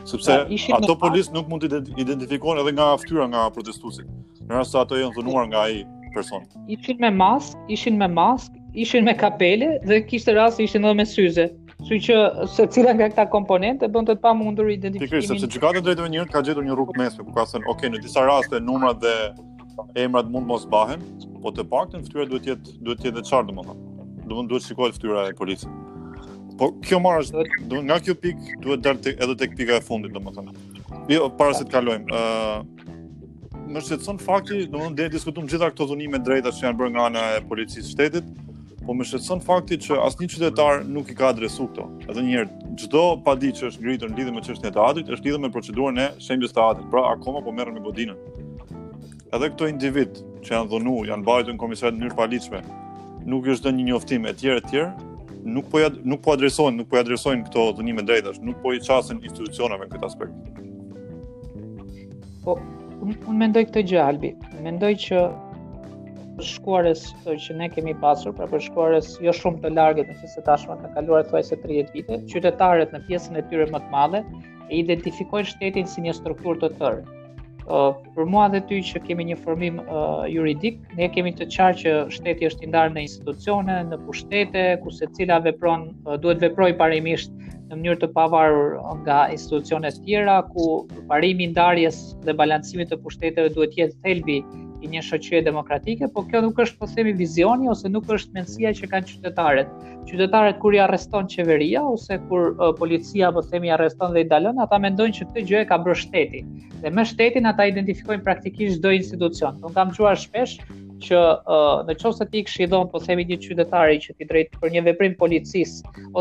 [0.05, 4.07] sepse pra, ato polis nuk mund të identifikohen edhe nga aftyra nga protestuesit,
[4.47, 5.83] në rast se ato janë dhunuar nga ai
[6.15, 6.45] person.
[6.69, 8.53] Ishin me mask, ishin me mask,
[8.85, 11.49] ishin me kapele dhe kishtë rrasë ishin edhe me syze.
[11.83, 12.19] Kështu që
[12.55, 15.09] se cila nga këta komponente bën të pamundur identifikimin.
[15.09, 18.03] Pikërisht, sepse gjykata drejtëve njërët ka gjetur një rrugë mesme ku ka thënë, "Ok, në
[18.05, 19.15] disa raste numrat dhe
[20.05, 21.01] emrat mund mos bahen,
[21.43, 23.81] po të paktën fytyra duhet të jetë duhet të jetë të çartë domethënë.
[24.29, 24.71] Domthonë duhet
[25.35, 25.92] e policisë
[26.63, 27.43] po kjo është,
[27.89, 30.53] nga kjo pik duhet dal të edhe tek pika e fundit domethënë
[31.11, 35.89] jo para se të kalojmë ë uh, më shqetëson fakti domethënë deri diskutojmë gjitha këto
[35.91, 38.29] dhunime drejta që janë bërë nga ana e policisë së shtetit
[38.87, 42.75] po më shqetëson fakti që asnjë qytetar nuk i ka adresuar këto edhe një herë
[42.85, 45.99] çdo padiç që është ngritur në lidhje me çështjen e teatrit është lidhur me procedurën
[46.05, 51.11] e shembjes teatrit pra akoma po merren me godinën edhe këto individ që janë dhunuar
[51.11, 52.63] janë vajtur në komisionin e mirëpalitshme
[53.35, 54.85] nuk është dhënë një njoftim etj etj
[55.45, 58.81] nuk po jad, nuk po adresojnë, nuk po adresojnë këto dhënime drejtash, nuk po i
[58.83, 60.61] çasin institucioneve në këtë aspekt.
[62.45, 62.57] Po
[63.03, 64.33] unë un mendoj këtë gjë Albi.
[64.63, 65.23] Mendoj që
[66.49, 70.79] shkuarës që ne kemi pasur, pra për shkuarës jo shumë të largët në fisë tashmë
[70.85, 74.23] të kaluar të se 30 vite, qytetarët në pjesën e tyre më të madhe
[74.71, 77.03] e identifikojnë shtetin si një struktur të tërë,
[77.67, 81.93] për mua dhe ty që kemi një formim uh, juridik, ne kemi të qarë që
[82.17, 86.73] shteti është i ndarë në institucione, në pushtete, ku se cila vepron, uh, duhet veproj
[86.83, 87.33] parimisht
[87.71, 90.69] në mënyrë të pavarur nga institucionet tjera, ku
[91.13, 94.43] parimi ndarjes dhe balancimit të pushteteve duhet jetë thelbi
[94.83, 98.73] i një shoqërie demokratike, po kjo nuk është po themi vizioni ose nuk është mendësia
[98.81, 99.75] që kanë qytetarët.
[100.11, 104.61] Qytetarët kur i arreston qeveria ose kur uh, policia po themi arreston dhe i dalon,
[104.67, 106.43] ata mendojnë që këtë gjë e ka bërë shteti.
[106.83, 109.61] Dhe me shtetin ata identifikojnë praktikisht çdo institucion.
[109.69, 110.59] Unë kam thuar shpesh
[111.07, 114.75] që uh, në qoftë se ti kshidhon po themi një qytetari që ti drejt për
[114.77, 115.73] një veprim policis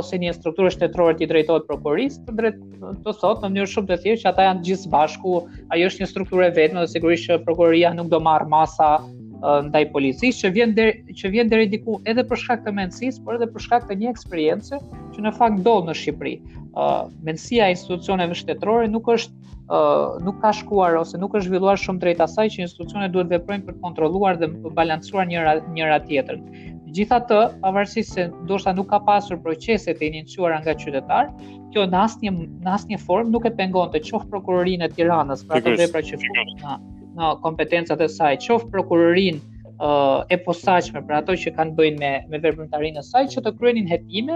[0.02, 2.58] ose një strukturë shtetërore ti drejtohet prokuroris të drejt
[3.06, 5.38] të thotë në mënyrë shumë të thjeshtë që ata janë gjithë bashku
[5.78, 8.92] ajo është një strukturë e vetme dhe sigurisht që prokuroria nuk do marr masa
[9.42, 13.38] ndaj policisë që vjen deri që vjen deri diku edhe për shkak të mendësisë, por
[13.40, 14.80] edhe për shkak të një eksperiencë
[15.16, 16.34] që në fakt do në Shqipëri.
[16.82, 21.34] ë uh, Mendësia e institucioneve shtetërore nuk është ë uh, nuk ka shkuar ose nuk
[21.40, 24.78] është zhvilluar shumë drejt asaj që institucionet duhet të veprojnë për të kontrolluar dhe për
[24.78, 26.46] balancuar njëra njëra tjetrën.
[26.96, 31.32] Gjithatë, pavarësisht se ndoshta nuk ka pasur proceset e iniciuara nga qytetar,
[31.74, 35.62] kjo në asnjë në asnjë formë nuk e pengon të qoftë prokurorinë e Tiranës për
[35.62, 39.40] pra ato vepra që fillon në kompetencat e saj, qoftë prokurorin
[40.32, 43.88] e posaçme për ato që kanë bënë me me veprimtarinë e saj që të kryenin
[43.90, 44.36] hetime,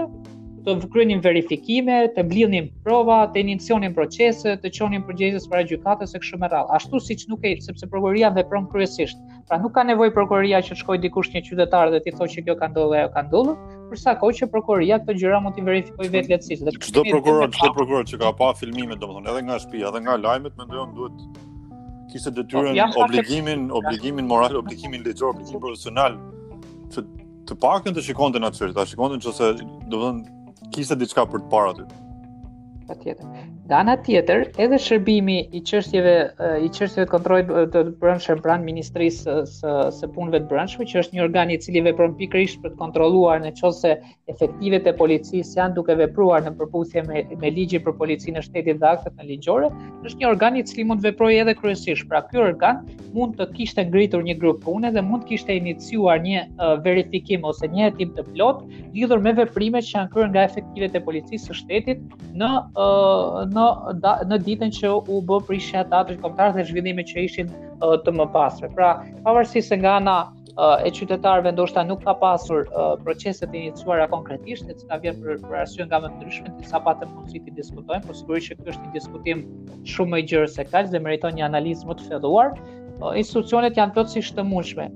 [0.66, 6.22] të kryenin verifikime, të mbledhnin prova, të inicionin procese, të çonin përgjegjës para gjykatës së
[6.24, 6.72] këshëm rradh.
[6.78, 9.20] Ashtu siç nuk e sepse prokuroria vepron kryesisht.
[9.46, 12.44] Pra nuk ka nevojë prokuroria që të shkojë dikush një qytetar dhe t'i thotë që
[12.48, 13.60] kjo ka ndodhur ajo ka ndodhur,
[13.92, 16.84] për sa kohë që prokuroria këto gjëra mund të verifikojë vetë lehtësisht.
[16.90, 20.58] Çdo prokuror, çdo prokuror që ka pa filmime, domethënë, edhe nga shtëpia, edhe nga lajmet,
[20.64, 21.44] mendojon duhet
[22.10, 26.18] kishte po, detyrën, jo, obligimin, obligimin moral, obligimin ligjor, obligimin profesional
[26.94, 27.02] të
[27.46, 31.52] të paktën të shikonte natyrë, ta shikonte nëse do të thonë kishte diçka për të
[31.54, 31.84] parë aty.
[32.88, 33.46] Patjetër.
[33.66, 36.10] Dana tjetër, edhe shërbimi i çështjeve
[36.62, 41.00] i çështjeve të kontrollit të brendshëm pranë Ministrisë së, së, së Punëve të Brendshme, që
[41.00, 43.92] është një organ i cili vepron pikërisht për të kontrolluar nëse
[44.30, 48.78] efektivet e policisë janë duke vepruar në përputhje me, me ligjin për policinë e shtetit
[48.84, 49.72] dhe aktet në ligjore,
[50.06, 52.06] është një organ i cili mund të veprojë edhe kryesisht.
[52.14, 52.84] Pra ky organ
[53.16, 57.46] mund të kishte ngritur një grup pune dhe mund të kishte iniciuar një uh, verifikim
[57.50, 58.62] ose një hetim të plot
[58.96, 63.66] lidhur me veprimet që janë kryer nga efektivet e policisë së shtetit në uh, në,
[64.04, 67.96] da, në ditën që u bë prishja e teatrit kombëtar dhe zhvillimet që ishin uh,
[68.06, 68.70] të mëpasme.
[68.76, 68.90] Pra,
[69.26, 70.16] pavarësisht se nga ana
[70.52, 75.20] uh, e qytetarëve ndoshta nuk ka pasur uh, proceset e iniciuara konkretisht, ne çka vjen
[75.24, 78.58] për për arsye nga më ndryshmet, disa pa të mundësi të diskutojmë, por sigurisht që
[78.60, 79.44] kjo është një diskutim
[79.94, 82.52] shumë më i gjerë se kaq dhe meriton një analizë më të thelluar.
[83.00, 84.90] Uh, institucionet janë plotësisht të mundshme.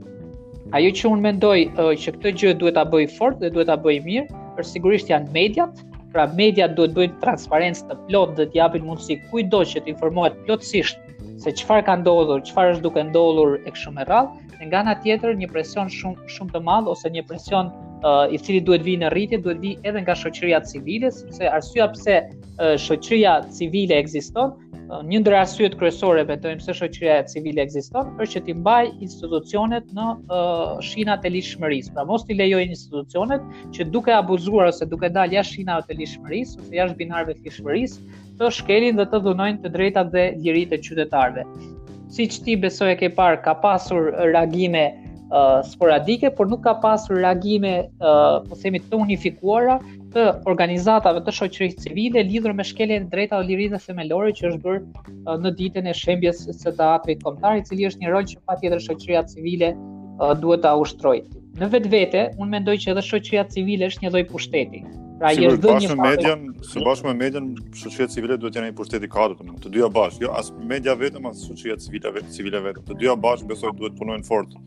[0.79, 3.77] Ajo që unë mendoj uh, që këtë gjë duhet ta bëj fort dhe duhet ta
[3.89, 5.81] bëj mirë, është sigurisht janë mediat,
[6.15, 9.17] Pra media duhet bëjnë transparencë të plotë dhe të japin mundësi
[9.53, 10.99] do që të informohet plotësisht
[11.45, 14.35] se çfarë ka ndodhur, çfarë është duke ndodhur e kështu me radhë.
[14.67, 17.71] Nga tjetër, një presion shumë shumë të madh ose një presion
[18.03, 21.87] Eh, i cili duhet vi në rritje, duhet vi edhe nga shoqëria civile, sepse arsyeja
[21.93, 28.15] pse eh, shoqëria civile ekziston, eh, një ndër arsyet kryesore betojmë se shoqëria civile ekziston,
[28.25, 28.79] është që t'i mbaj
[29.09, 30.07] institucionet në
[30.89, 31.93] shinat e lishmërisë.
[31.99, 33.45] Pra mos t'i lejoj institucionet
[33.77, 38.01] që duke abuzuar ose duke dalë jashtë shinave të lishmërisë ose jashtë binarëve të lishmërisë,
[38.41, 41.47] të shkelin dhe të dhunojnë të drejtat dhe liritë të qytetarëve.
[42.17, 44.89] Siç ti besoj e ke parë, ka pasur reagime
[45.33, 49.77] Eh, sporadike, por nuk ka pasur reagime, uh, po themi, të unifikuara
[50.11, 54.63] të organizatave të shoqërisë civile lidhur me shkeljen e drejta o lirisë themelore që është
[54.65, 58.41] bërë uh, në ditën e shembjes së teatrit kombëtar, i cili është një rol që
[58.51, 61.23] patjetër shoqëria civile uh, duhet ta ushtrojë.
[61.63, 64.83] Në vetvete, un mendoj që edhe shoqëria civile është një lloj pushteti.
[65.23, 66.55] Pra, si është dhënë një fakt.
[66.73, 67.53] së bashku me median,
[67.85, 70.51] shoqëria civile duhet të jenë një pushteti i katërt, po të dyja bashkë, jo as
[70.75, 72.91] media vetëm as shoqëria civile, civile vetëm.
[72.91, 74.59] Të dyja bashkë besoj duhet punojnë fort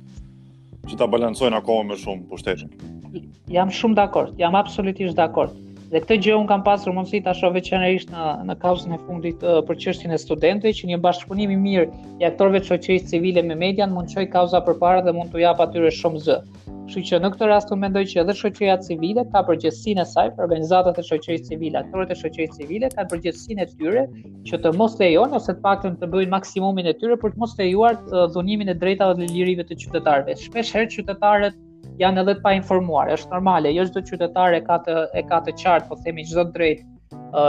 [0.91, 3.23] që ta balancojnë akoma më shumë pushtetin.
[3.57, 5.53] Jam shumë dakord, jam absolutisht dakord.
[5.93, 9.43] Dhe këtë gjë un kam pasur mundësi ta shoh veçanërisht në në kausën e fundit
[9.45, 11.83] uh, për çështjen e studentëve, që një bashkëpunim i mirë
[12.21, 15.43] i aktorëve të shoqërisë civile me median mund të çojë kauza përpara dhe mund t'u
[15.43, 16.37] jap atyre shumë zë.
[16.85, 20.31] Kështu që në këtë rast un mendoj që edhe shoqëria civile ka përgjegjësinë e saj
[20.47, 24.07] organizatat e shoqërisë civile, aktorët e shoqërisë civile kanë përgjegjësinë e tyre
[24.49, 27.53] që të mos lejon ose të paktën të bëjnë maksimumin e tyre për të mos
[27.61, 28.01] lejuar
[28.33, 30.39] dhunimin e drejtave dhe lirive të qytetarëve.
[30.47, 31.61] Shpesh herë qytetarët
[32.01, 33.09] janë edhe të pa informuar.
[33.17, 36.45] Është normale, jo çdo qytetar e ka të e ka të qartë, po themi çdo
[36.55, 36.89] drejt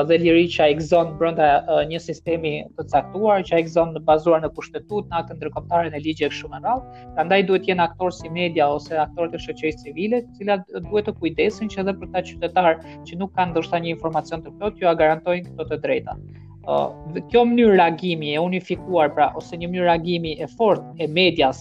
[0.08, 1.46] dhe liri që a ekzon brënda
[1.90, 6.00] një sistemi të caktuar, që a ekzon në bazuar në pushtetut, në aktën ndërkomtare në
[6.06, 9.42] ligje e shumë në rralë, të ndaj duhet jenë aktor si media ose aktor të
[9.44, 12.72] shëqejës civile, cilat duhet të kujdesin që edhe për ta qytetar
[13.10, 16.18] që nuk kanë ndërsta një informacion të plot, ju a garantojnë këto të drejta.
[16.64, 16.90] Uh,
[17.28, 21.58] kjo mënyrë reagimi e unifikuar pra ose një mënyrë reagimi e fortë e medias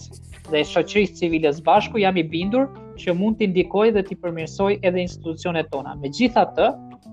[0.48, 2.70] dhe e shoqërisë civile së bashku jam i bindur
[3.02, 5.92] që mund të ndikojë dhe të përmirësojë edhe institucionet tona.
[6.06, 6.70] Megjithatë,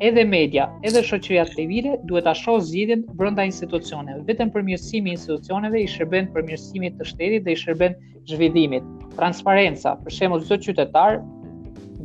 [0.10, 4.24] edhe media, edhe shoqëria civile duhet ta shohë zgjidhjen brenda institucioneve.
[4.32, 8.00] Vetëm përmirësimi i institucioneve i shërben përmirësimit të shtetit dhe i shërben
[8.32, 8.88] zhvillimit.
[9.20, 11.20] Transparenca, për shembull, çdo qytetar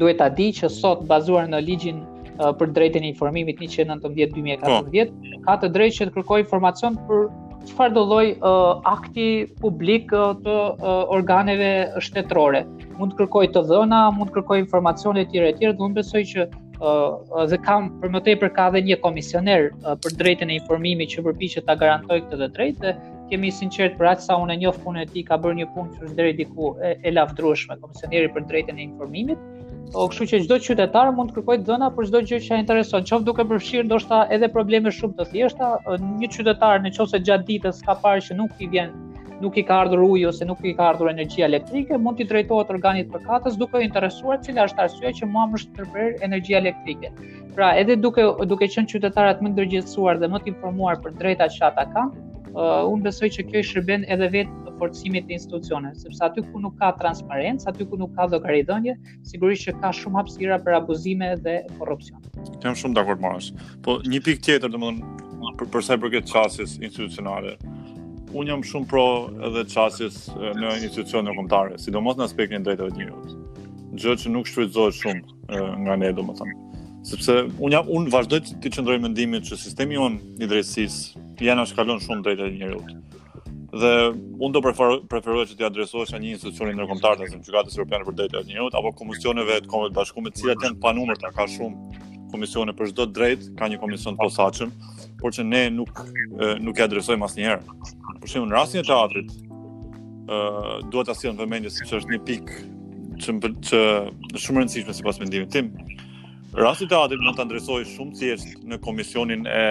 [0.02, 2.02] duhet ta di që sot bazuar në ligjin
[2.36, 5.12] Uh, për drejtën e informimit 119 2014,
[5.46, 7.22] ka të drejtë që të kërkojë informacion për
[7.70, 9.24] çfarë do lloj uh, akti
[9.62, 11.70] publik uh, të uh, organeve
[12.06, 12.60] shtetërore.
[13.00, 16.22] Mund të kërkojë të dhëna, mund të kërkojë informacione të tjera të tjera, do besoj
[16.34, 20.60] që uh, dhe kam për më tepër ka edhe një komisioner uh, për drejtën e
[20.60, 22.94] informimit që përpiqet ta garantojë këtë të drejtë dhe
[23.32, 25.94] kemi sinqert për aq sa unë e njoh punën e tij ka bërë një punë
[25.96, 29.40] që është diku e, e komisioneri për drejtën e informimit.
[29.94, 33.04] O kështu që çdo qytetar mund të kërkojë dhëna për çdo gjë që ai intereson,
[33.10, 35.68] qoftë duke përfshirë ndoshta edhe probleme shumë të thjeshta,
[36.22, 38.96] një qytetar nëse gjatë ditës ka parë që nuk i vjen
[39.44, 42.70] nuk i ka ardhur uji ose nuk i ka ardhur energjia elektrike, mund t'i drejtohet
[42.76, 47.12] organit përkatës duke interesuar cila është arsyeja që mua më shtrëpër energjia elektrike.
[47.58, 48.24] Pra, edhe duke
[48.54, 52.24] duke qenë qytetarët më ndërgjegjësuar dhe më të informuar për drejtat që ata kanë,
[52.56, 56.60] uh, unë besoj që kjo i shërben edhe vetë forcimit të institucionet, sepse aty ku
[56.60, 58.92] nuk ka transparencë, aty ku nuk ka llogaridhënie,
[59.24, 62.20] sigurisht që ka shumë hapësira për abuzime dhe korrupsion.
[62.64, 63.50] Jam shumë dakord me as.
[63.84, 67.54] Po një pikë tjetër, të për dhënë sa i përket çastës institucionale,
[68.36, 69.04] unë jam shumë pro
[69.48, 73.64] edhe çastës eh, në institucione kombëtare, sidomos në aspektin e drejtave të njerëzit.
[73.96, 75.24] Gjë që nuk shfrytëzohet shumë
[75.56, 76.65] eh, nga ne, domethënë
[77.06, 81.62] sepse un jam un vazhdoj të qëndroj mendimin se sistemi i on i drejtësisë janë
[81.64, 81.72] as
[82.06, 83.18] shumë drejtë të njerëzit.
[83.80, 83.92] Dhe
[84.46, 88.16] un do preferohet preferoj që të adresohesh në një institucion ndërkombëtar të Gjykatës Evropiane për
[88.20, 91.30] drejtat e njerëzit apo komisioneve të kombëtar bashku me të cilat janë pa numër ta
[91.36, 92.02] ka shumë
[92.32, 94.72] komisione për çdo drejt, ka një komision të posaçëm,
[95.20, 96.02] por që ne nuk
[96.66, 97.76] nuk e adresojmë asnjëherë.
[98.22, 102.18] Për shembull në rastin e teatrit, ë uh, duhet ta sjellën vëmendje se është një
[102.26, 102.58] pikë
[103.22, 105.70] që që shumë e rëndësishme sipas mendimit tim.
[106.56, 109.64] Rasti të adit mund të ndresoj shumë cjesht në Komisionin e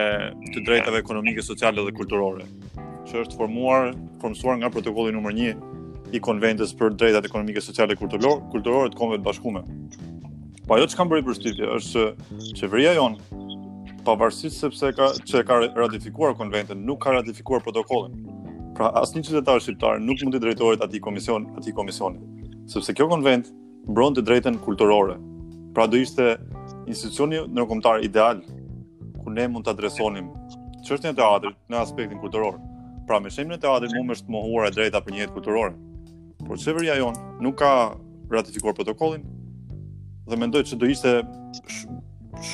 [0.54, 2.44] të drejtave ekonomike, sociale dhe kulturore,
[3.10, 3.88] që është formuar,
[4.22, 5.48] formësuar nga protokolli nëmër një
[6.14, 9.64] i konventës për drejtat ekonomike, sociale dhe kulturore, kulturore të konve të bashkume.
[10.70, 12.06] Po ajo që kam bërë për shtypje, është
[12.52, 13.42] që qeveria jonë,
[14.06, 18.20] pavarësisht sepse ka, që ka ratifikuar konventën, nuk ka ratifikuar protokollin.
[18.78, 22.22] Pra asnjë qytetar shqiptar nuk mund të drejtohet atij komision, atij komisioni,
[22.70, 23.50] sepse kjo konvent
[23.90, 25.18] mbron të drejtën kulturore.
[25.76, 26.36] Pra do ishte
[26.90, 28.42] institucioni ndërkombëtar ideal
[29.24, 30.28] ku ne mund të adresonim
[30.86, 32.58] çështjen e teatrit në aspektin kulturor.
[33.10, 35.74] Pra me shemin e teatrit mund është mohuara e drejta për një jetë kulturore.
[36.46, 37.72] Por qeveria jon nuk ka
[38.32, 39.26] ratifikuar protokollin
[40.30, 41.20] dhe mendoj se do ishte
[41.68, 41.86] sh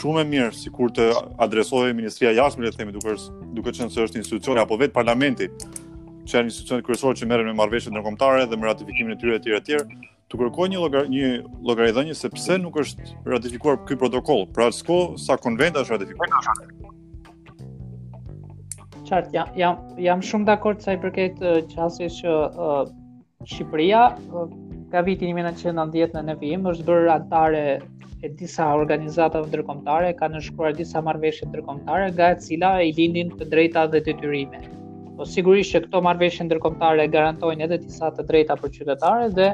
[0.02, 1.06] shumë e mirë sikur të
[1.44, 3.16] adresohi Ministria e Jashtme le të themi duke
[3.58, 7.56] duke qenë se është institucioni apo vetë parlamenti që janë institucionet kërësorë që merren me
[7.58, 9.80] marveshët ndërkombëtare dhe me ratifikimin e tyre etj etj
[10.32, 10.80] të kërkoj një
[11.60, 16.30] logar, një se pse nuk është ratifikuar ky protokoll, Pra sku sa konventa është ratifikuar.
[19.08, 21.42] Çfarë jam jam jam shumë dakord sa i përket
[21.74, 22.84] çastit që uh,
[23.44, 24.46] Shqipëria uh,
[24.92, 27.64] ka vitin 1990 në Nevim është bërë antare
[28.22, 33.48] e disa organizatave ndërkombëtare, ka nënshkruar disa marrëveshje ndërkombëtare, nga e cila i lindin të
[33.50, 34.68] drejta dhe detyrimet.
[35.18, 39.48] Po sigurisht që këto marrëveshje ndërkombëtare garantojnë edhe disa të drejta për qytetarët dhe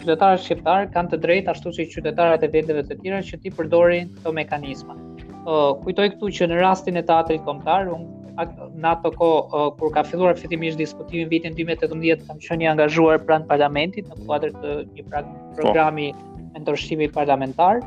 [0.00, 4.10] qytetarët shqiptarë kanë të drejtë ashtu si qytetarët e vendeve të tjera që ti përdorin
[4.24, 4.96] të mekanizma.
[5.48, 8.10] Ë kujtoj këtu që në rastin e teatrit kombëtar, unë
[8.42, 13.20] në ato ko uh, kur ka filluar fitimisht diskutimin vitin 2018 kam qenë i angazhuar
[13.28, 15.40] pranë parlamentit në kuadër të një pra-, po.
[15.58, 16.06] programi
[16.54, 17.82] mentorshipi parlamentar.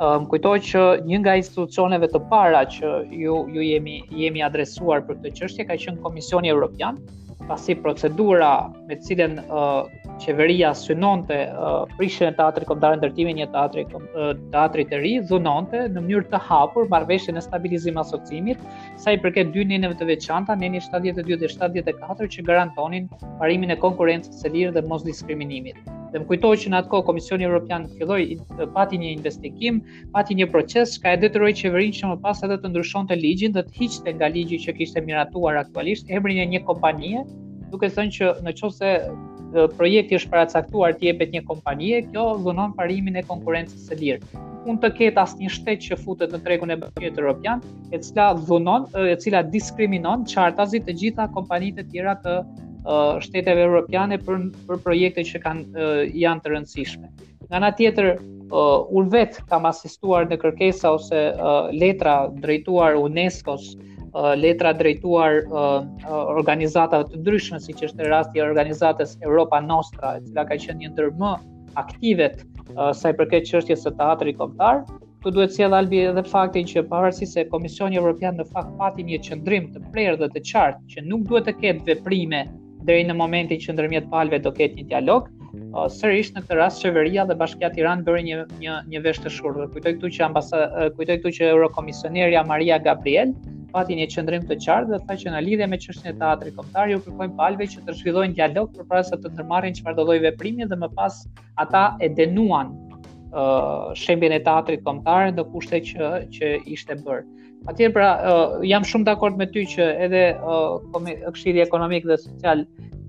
[0.00, 5.20] Um, kujtoj që një nga institucioneve të para që ju ju jemi jemi adresuar për
[5.20, 6.96] këtë çështje ka qenë Komisioni Evropian,
[7.50, 8.54] pasi procedura
[8.88, 9.84] me cilën uh,
[10.20, 13.84] qeveria synonte uh, prishjen e teatrit kombëtar ndërtimin e një teatri
[14.52, 18.60] teatri të ri dhunonte në mënyrë të hapur marrveshjen e stabilizim asociimit
[19.02, 23.08] sa i përket dy neneve të veçanta neni 72 dhe 74 që garantonin
[23.40, 25.80] parimin e konkurrencës së lirë dhe mos diskriminimit
[26.12, 28.26] dhe më kujtoj që në atë kohë Komisioni Evropian filloi
[28.74, 29.76] pati një investigim,
[30.16, 33.62] pati një proces, ka e detyroi qeverinë që më pas edhe të ndryshonte ligjin dhe
[33.68, 37.22] të hiqte nga ligji që kishte miratuar aktualisht emrin e një kompanie,
[37.70, 38.56] duke thënë që në
[39.76, 44.30] projekti është paracaktuar të jepet një kompanie, kjo dhunon parimin e konkurrencës së lirë.
[44.66, 48.86] Mund të ketë asnjë shtet që futet në tregun e bashkimit evropian, e cila dhunon,
[48.94, 52.36] e cila diskriminon çartazit të gjitha kompanitë të tjera të
[53.24, 55.88] shteteve evropiane për për projekte që kanë
[56.18, 57.10] janë të rëndësishme.
[57.50, 63.74] Nga ana tjetër, uh, unë vetë kam asistuar në kërkesa ose uh, letra drejtuar UNESCO-s
[64.12, 69.60] Eh, letra drejtuar uh, eh, eh, organizatave të ndryshme siç është rasti i organizatës Europa
[69.66, 71.30] Nostra, e cila ka qenë një ndër më
[71.82, 74.80] aktive uh, sa i përket çështjes së teatrit kombëtar.
[75.22, 79.20] Ku duhet sjell albi edhe faktin që pavarësisht se Komisioni Evropian në fakt pati një
[79.28, 82.42] qendrim të prerë dhe të qartë që nuk duhet të ketë veprime
[82.90, 85.88] deri në momentin që ndërmjet palëve do ketë një dialog, O, mhm.
[85.92, 89.64] sërish në këtë rast qeveria dhe bashkia Tiran bërë një, një, një vesh të shurë
[89.64, 90.58] dhe kujtoj këtu që, ambasa,
[90.98, 93.32] kujtoj këtu që Eurokomisionerja Maria Gabriel
[93.72, 96.90] pati një qëndrim të qartë dhe tha që në lidhje me qështën e teatri komtar
[96.90, 100.78] ju kërkojnë palve që të shvidojnë dialog për prasë të tërmarin që fardoloj veprimi dhe
[100.84, 101.18] më pas
[101.64, 102.72] ata e denuan
[103.30, 107.22] uh, shembjen e teatrit komtar në kushte që, që ishte bërë.
[107.74, 112.66] Atëherë pra uh, jam shumë dakord me ty që edhe uh, Këshilli Ekonomik dhe Social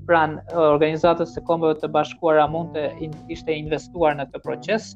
[0.10, 4.88] pranë organizatës së kombëve të bashkuara mund të ishte investuar në këtë proces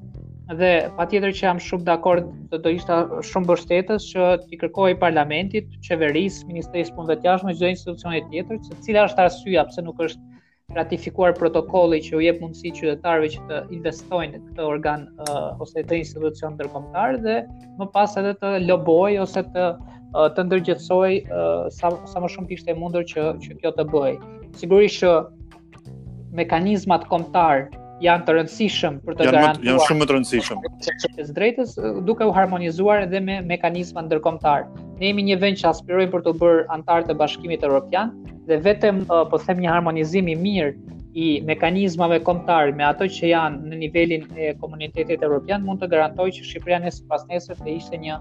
[0.61, 2.97] dhe patjetër që jam shumë dakord të do ishta
[3.31, 8.77] shumë mbështetës që t'i kërkoj parlamentit, qeverisë, ministrisë punëve të jashtme, çdo institucioni tjetër, se
[8.85, 10.34] cila është arsyeja pse nuk është
[10.75, 15.83] ratifikuar protokolli që u jep mundësi qytetarëve që të investojnë në këtë organ uh, ose
[15.91, 17.35] të institucion ndërkombëtar dhe
[17.81, 22.51] më pas edhe të loboj ose të uh, të ndërgjithsoj uh, sa, sa më shumë
[22.55, 24.17] kishte mundur që që kjo të bëj.
[24.63, 25.13] Sigurisht që
[26.41, 27.67] mekanizmat kombëtar
[28.03, 29.61] janë të rëndësishëm për të garantuar.
[29.65, 30.63] Janë shumë më të rëndësishëm.
[30.87, 31.75] Qeveritës drejtës
[32.07, 34.65] duke u harmonizuar edhe me mekanizma ndërkombëtar.
[34.99, 38.11] Ne jemi një vend që aspirojmë për të bërë antar të Bashkimit Evropian
[38.49, 40.73] dhe vetëm po them një harmonizim i mirë
[41.15, 46.35] i mekanizmave kombëtar me ato që janë në nivelin e komunitetit evropian mund të garantojë
[46.35, 48.17] që Shqipëria nesër pas nesër të ishte një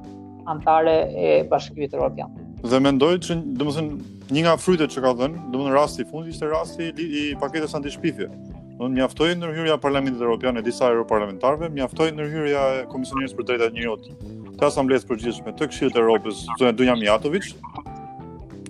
[0.50, 2.30] antare e Bashkimit Evropian.
[2.64, 3.96] Dhe mendoj që, domethënë,
[4.32, 8.30] një nga frytet që ka dhënë, domethënë rasti i fundit ishte rasti i paketës anti-shpifje.
[8.74, 13.46] Do të mjaftoj ndërhyrja e Parlamentit Evropian e disa europarlamentarëve, mjaftoj ndërhyrja e Komisionerit për
[13.48, 14.06] Drejtat e Njeriut
[14.58, 17.46] të Asamblesë Përgjithshme të Këshillit të Evropës, zonë Dunja Mijatovic,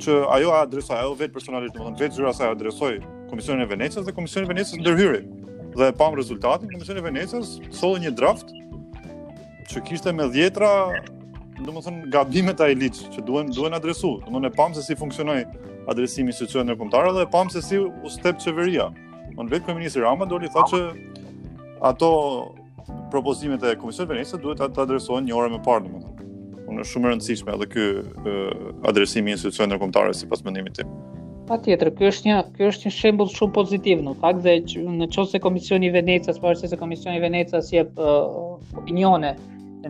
[0.04, 2.98] që ajo adresoi ajo vetë personalisht, domethënë vetë zyra saj adresoi
[3.30, 5.20] Komisionin e Venecës dhe Komisioni i Venecës ndërhyri.
[5.80, 8.52] Dhe pam rezultatin, Komisioni i Venecës solli një draft
[9.72, 10.70] që kishte me dhjetra,
[11.64, 14.20] domethënë gabimet ai liç që duhen duhen adresuar.
[14.28, 15.46] Domethënë pam se si funksionoi
[15.88, 18.90] adresimi i ndërkombëtar dhe pam se si u step çeveria.
[19.40, 20.80] Unë vetë ministri Rama doli tha që
[21.84, 22.10] ato
[23.10, 26.28] propozimit e Komisionit Venecës duhet të adresohen një orë më parë në mundë.
[26.70, 27.86] Unë është shumë rëndësishme edhe ky
[28.90, 30.94] adresimi i institucionit ndërkombëtar sipas mendimit tim.
[31.48, 34.54] Patjetër, ky është një ky është një shembull shumë pozitiv në fakt dhe
[35.02, 39.34] në çon se Komisioni i Venecës, është se Komisioni i Venecës jep uh, opinione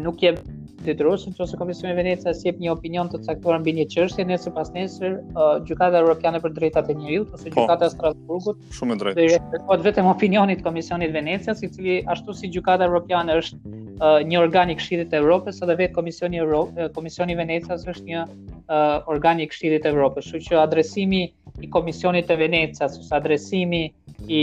[0.02, 0.40] nuk jep
[0.88, 4.70] detyrueshëm nëse Komisioni i Venecias jep një opinion të caktuar mbi një çështje nëse pas
[4.74, 7.62] nesër, uh, Gjykata Evropiane për Drejtat e Njeriut ose po.
[7.62, 8.60] Gjykata e Strasburgut.
[8.78, 9.18] Shumë drejt.
[9.18, 13.60] Dhe respektohet vetëm opinioni i Komisionit të Venecias, i cili ashtu si Gjykata Evropiane është
[13.62, 17.86] uh, një organ i Këshillit të Evropës, edhe vetë Komisioni Euro uh, Komisioni i Venecias
[17.88, 20.28] është një uh, organ i Këshillit të Evropës.
[20.32, 21.24] Kështu që adresimi
[21.64, 23.84] i Komisionit të Venecias ose adresimi
[24.28, 24.42] i,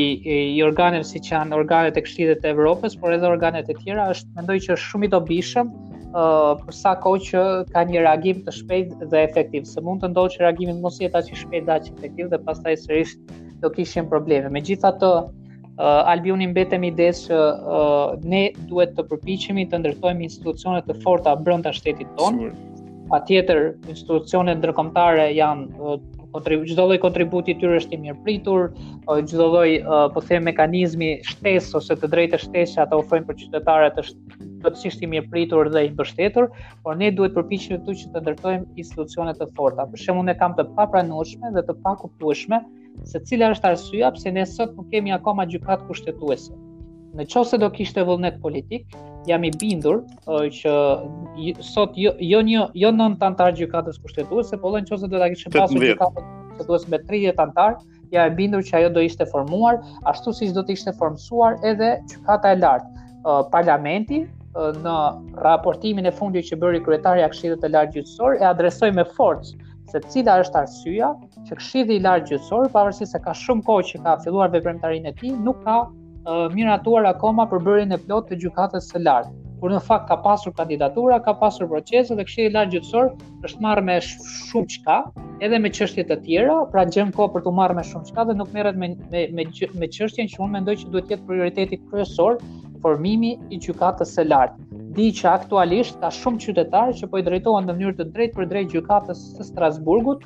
[0.58, 4.36] i organeve siç janë organet e Këshillit të Evropës, por edhe organet e tjera, është,
[4.42, 5.72] mendoj që është shumë i dobishëm,
[6.16, 7.44] uh, për sa kohë që
[7.74, 9.68] ka një reagim të shpejtë dhe efektiv.
[9.70, 12.42] Se mund të ndodhë që reagimi mos jetë aq i shpejtë dhe aq efektiv dhe
[12.48, 13.16] pastaj sërish
[13.64, 14.52] do kishim probleme.
[14.58, 21.00] Megjithatë, uh, Albioni mbetemi idesh që uh, ne duhet të përpiqemi të ndërtojmë institucione të
[21.06, 22.52] forta brenda shtetit tonë.
[23.12, 26.00] Patjetër, institucionet ndërkombëtare janë uh,
[26.34, 28.68] kontribut, çdo lloj kontributi i tyre është i mirëpritur,
[29.28, 29.74] çdo lloj
[30.16, 35.04] po the mekanizmi shtesë ose të drejtë shtesë që ata ofrojnë për qytetarët është plotësisht
[35.06, 36.48] i mirëpritur dhe i mbështetur,
[36.86, 39.88] por ne duhet përpiqemi këtu që të ndërtojmë institucione të forta.
[39.94, 42.62] Për shembull, ne kam të papranueshme dhe të pakuptueshme
[43.12, 46.52] se cila është arsyeja pse ne sot nuk kemi akoma gjykat kushtetuese.
[47.18, 48.86] Në qoftë do kishte vullnet politik,
[49.28, 50.74] jam i bindur që
[51.64, 52.40] sot jo jo
[52.76, 57.00] jo nën antar gjykatës kushtetuese, por edhe nëse do ta kishim pasur gjykatën kushtetuese me
[57.12, 57.78] 30 antar,
[58.14, 59.82] jam i bindur që ajo do ishte formuar
[60.14, 62.88] ashtu siç do të ishte formsuar edhe gjykata e lartë.
[63.52, 64.24] parlamenti
[64.56, 64.96] në
[65.46, 69.54] raportimin e fundit që bëri kryetari i Këshillit të Lartë Gjyqësor e adresoi me forcë
[69.92, 71.12] se cila është arsyeja
[71.46, 75.16] që Këshilli i Lartë Gjyqësor, pavarësisht se ka shumë kohë që ka filluar veprimtarinë e
[75.22, 75.78] tij, nuk ka
[76.54, 79.32] miratuar akoma për bërjen e plot të gjykatës së lartë.
[79.62, 83.12] Por në fakt ka pasur kandidatura, ka pasur procese dhe Këshilli i Lartë Gjyqësor
[83.46, 84.96] është marrë me shumë çka,
[85.46, 88.34] edhe me çështje të tjera, pra gjen kohë për të marrë me shumë çka dhe
[88.40, 89.46] nuk merret me me me,
[89.82, 92.42] me çështjen që unë mendoj që duhet të jetë prioriteti kryesor,
[92.82, 94.66] formimi i gjykatës së lartë.
[94.98, 98.50] Di që aktualisht ka shumë qytetarë që po i drejtohen në mënyrë të drejtë për
[98.56, 100.26] drejtë gjykatës së Strasburgut,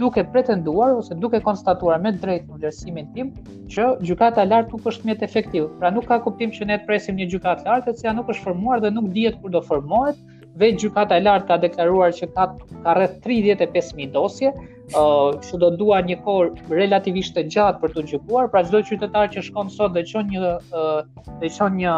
[0.00, 3.32] duke pretenduar ose duke konstatuar me drejtë në vlerësimin tim
[3.74, 5.66] që gjykata e lartë nuk është mjet efektiv.
[5.82, 8.46] Pra nuk ka kuptim që ne të presim një gjykatë lartë e cila nuk është
[8.48, 10.22] formuar dhe nuk dihet kur do formohet,
[10.58, 12.44] vetë gjykata e lartë ka deklaruar që ka
[12.80, 14.50] ka rreth 35000 dosje,
[14.90, 18.80] ë uh, që do dua një kohë relativisht të gjatë për të gjykuar, pra çdo
[18.88, 20.54] qytetar që shkon sot dhe çon një
[21.42, 21.92] dhe çon një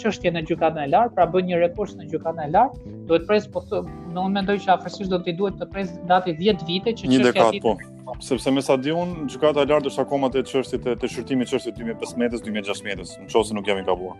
[0.00, 3.48] çështje në gjykatën e lartë, pra bën një rekurs në gjykatën e lartë, duhet pres
[3.54, 6.96] po thë, në unë mendoj që afërsisht do të duhet të pres datë 10 vite
[6.98, 7.76] që çështja ka po.
[8.26, 11.78] Sepse me sa di un, gjykata e lartë është akoma te çështit të shërtimit çështit
[11.86, 14.18] 2015-2016, nëse nuk jam i gabuar.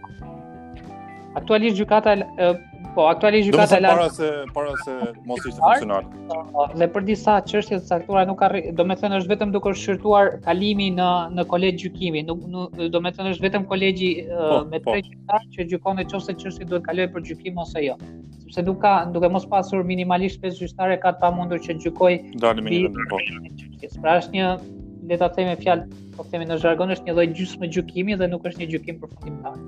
[1.39, 2.53] Aktualisht gjykata e,
[2.95, 3.97] Po, aktualisht gjykata lart.
[3.97, 4.95] Do para se para se
[5.27, 6.07] mos ishte funksional.
[6.51, 9.73] Po, dhe për disa çështje të caktuara nuk arri, do të thënë është vetëm duke
[9.83, 14.59] shqyrtuar kalimi në në kolegj gjykimi, nuk nuk do të thënë është vetëm kolegji po,
[14.73, 14.97] me po.
[14.97, 15.39] tre po.
[15.57, 17.97] që gjykon në çështje çështje duhet kalojë për gjykim ose jo.
[18.43, 22.21] Sepse nuk ka duke mos pasur minimalisht pesë gjyqtarë ka të pamundur që gjykojë.
[22.47, 23.11] Dalë me një.
[23.15, 23.23] Po.
[24.01, 24.53] Pra është një
[25.11, 28.45] le ta themë fjalë po themi në jargon është një lloj gjysmë gjykimi dhe nuk
[28.51, 29.59] është një gjykim përfundimtar.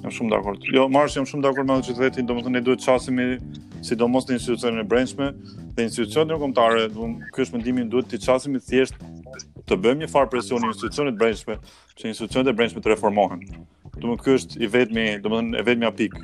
[0.00, 0.64] Jam shumë dakord.
[0.74, 3.26] Jo, Mars jam shumë dakord me atë që thëti, domethënë ne duhet të çasemi
[3.86, 5.28] sidomos në institucionin e brendshme
[5.76, 8.98] dhe institucionin kombëtar, domun ky është mendimi duhet të çasemi thjesht
[9.70, 11.54] të bëjmë një farë presioni institucionit brendshme,
[11.94, 13.44] që institucionet e brendshme të reformohen.
[14.00, 16.16] Domun ky është i vetmi, domethënë e vetmi apik,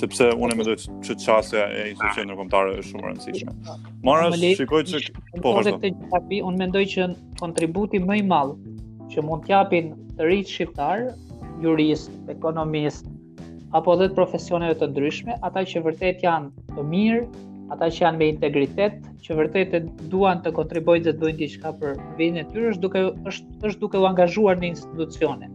[0.00, 0.74] sepse unë mendoj
[1.06, 3.78] që çasja e institucionit kombëtar është shumë e rëndësishme.
[4.08, 5.04] Marrës shikoj se
[5.44, 5.78] po vazhdo.
[5.78, 7.08] Unë mendoj që
[7.44, 8.77] kontributi më i madh
[9.12, 11.02] që mund të japin të rritë shqiptar,
[11.64, 13.08] jurist, ekonomist
[13.78, 17.22] apo të profesioneve të ndryshme, ata që vërtet janë të mirë,
[17.74, 19.80] ata që janë me integritet, që vërtet e
[20.12, 23.82] duan të kontribuojnë dhe të bëjnë diçka për vendin e tyre, është duke është është
[23.84, 25.50] duke u angazhuar në institucione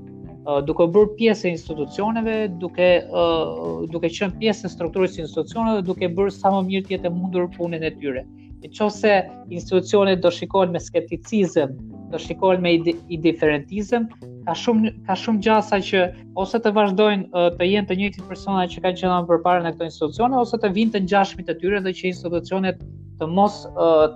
[0.67, 6.09] duke bërë pjesë e institucioneve, duke uh, duke qenë pjesë e strukturës së institucioneve, duke
[6.17, 8.25] bërë sa më mirë të jetë mundur punën e tyre.
[8.65, 9.13] Nëse
[9.55, 11.77] institucionet do shikojnë me skepticizëm
[12.13, 14.03] të shikohen me i diferentizëm,
[14.45, 16.01] ka shumë ka shumë gjasa që
[16.43, 19.87] ose të vazhdojnë të jenë të njëjtit persona që kanë qenë më përpara në këto
[19.89, 22.85] institucione ose të vinë të ngjashmit të tyre dhe që institucionet
[23.21, 23.57] të mos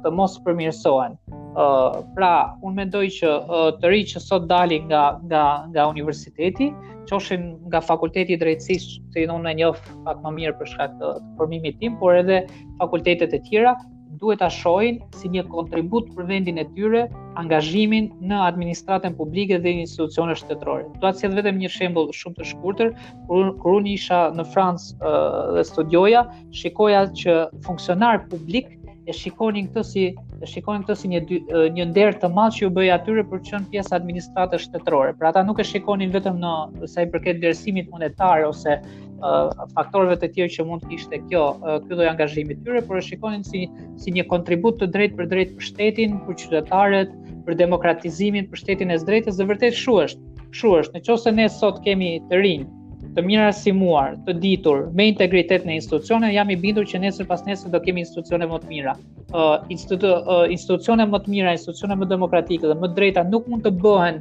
[0.04, 1.18] të mos përmirësohen.
[1.58, 1.68] Ë
[2.18, 2.32] pra,
[2.68, 3.34] unë mendoj që
[3.82, 5.44] të rinj që sot dalin nga nga
[5.74, 6.70] nga universiteti,
[7.10, 11.14] qofshin nga fakulteti i drejtësisë, se unë e njoh pak më mirë për shkak të
[11.40, 12.44] formimit tim, por edhe
[12.82, 13.74] fakultetet e tjera,
[14.22, 17.02] duhet ta shohin si një kontribut për vendin e tyre
[17.42, 20.88] angazhimin në administratën publike dhe institucione shtetërore.
[21.04, 22.92] Do të sjell vetëm një shembull shumë të shkurtër,
[23.30, 25.16] kur unë isha në Francë
[25.60, 26.26] dhe studioja,
[26.64, 27.38] shikoja që
[27.70, 28.74] funksionar publik
[29.08, 30.04] e shikonin këtë si
[30.44, 31.22] e shikonin këtë si një
[31.78, 35.14] një nder të madh që u bëi atyre për të qenë pjesë administratës shtetërore.
[35.22, 36.54] Pra ata nuk e shikonin vetëm në
[36.94, 41.44] sa i përket dërsimit monetar ose uh, faktorëve të tjerë që mund të kishte kjo
[41.56, 43.64] uh, ky lloj angazhimi tyre, por e shikonin si
[44.04, 47.14] si një kontribut të drejtë për drejtë për shtetin, për qytetarët,
[47.48, 50.20] për demokratizimin, për shtetin e drejtës, dhe vërtet shuhesh.
[50.58, 52.68] Shuhesh, nëse ne sot kemi të rinj,
[53.18, 57.42] të mirë arsimuar, të ditur, me integritet në institucione, jam i bindur që nesër pas
[57.48, 58.94] nesër do kemi institucione më të mira.
[59.32, 63.48] Ë uh, institut uh, institucione më të mira, institucione më demokratike dhe më drejta nuk
[63.50, 64.20] mund të bëhen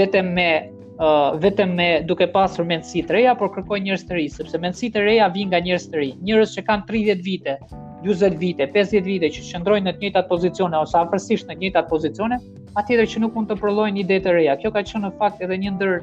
[0.00, 0.48] vetëm me
[0.96, 4.90] uh, vetëm me duke pasur mendësi të reja, por kërkoj njerëz të ri, sepse mendësi
[4.96, 6.10] të reja vijnë nga njerëz të ri.
[6.26, 7.56] Njerëz që kanë 30 vite,
[8.02, 11.92] 40 vite, 50 vite që qëndrojnë në të njëjtat pozicione ose afërsisht në të njëjtat
[11.94, 12.42] pozicione,
[12.82, 14.58] atëherë që nuk mund të prollojnë ide të reja.
[14.58, 15.96] Kjo ka qenë në fakt edhe një ndër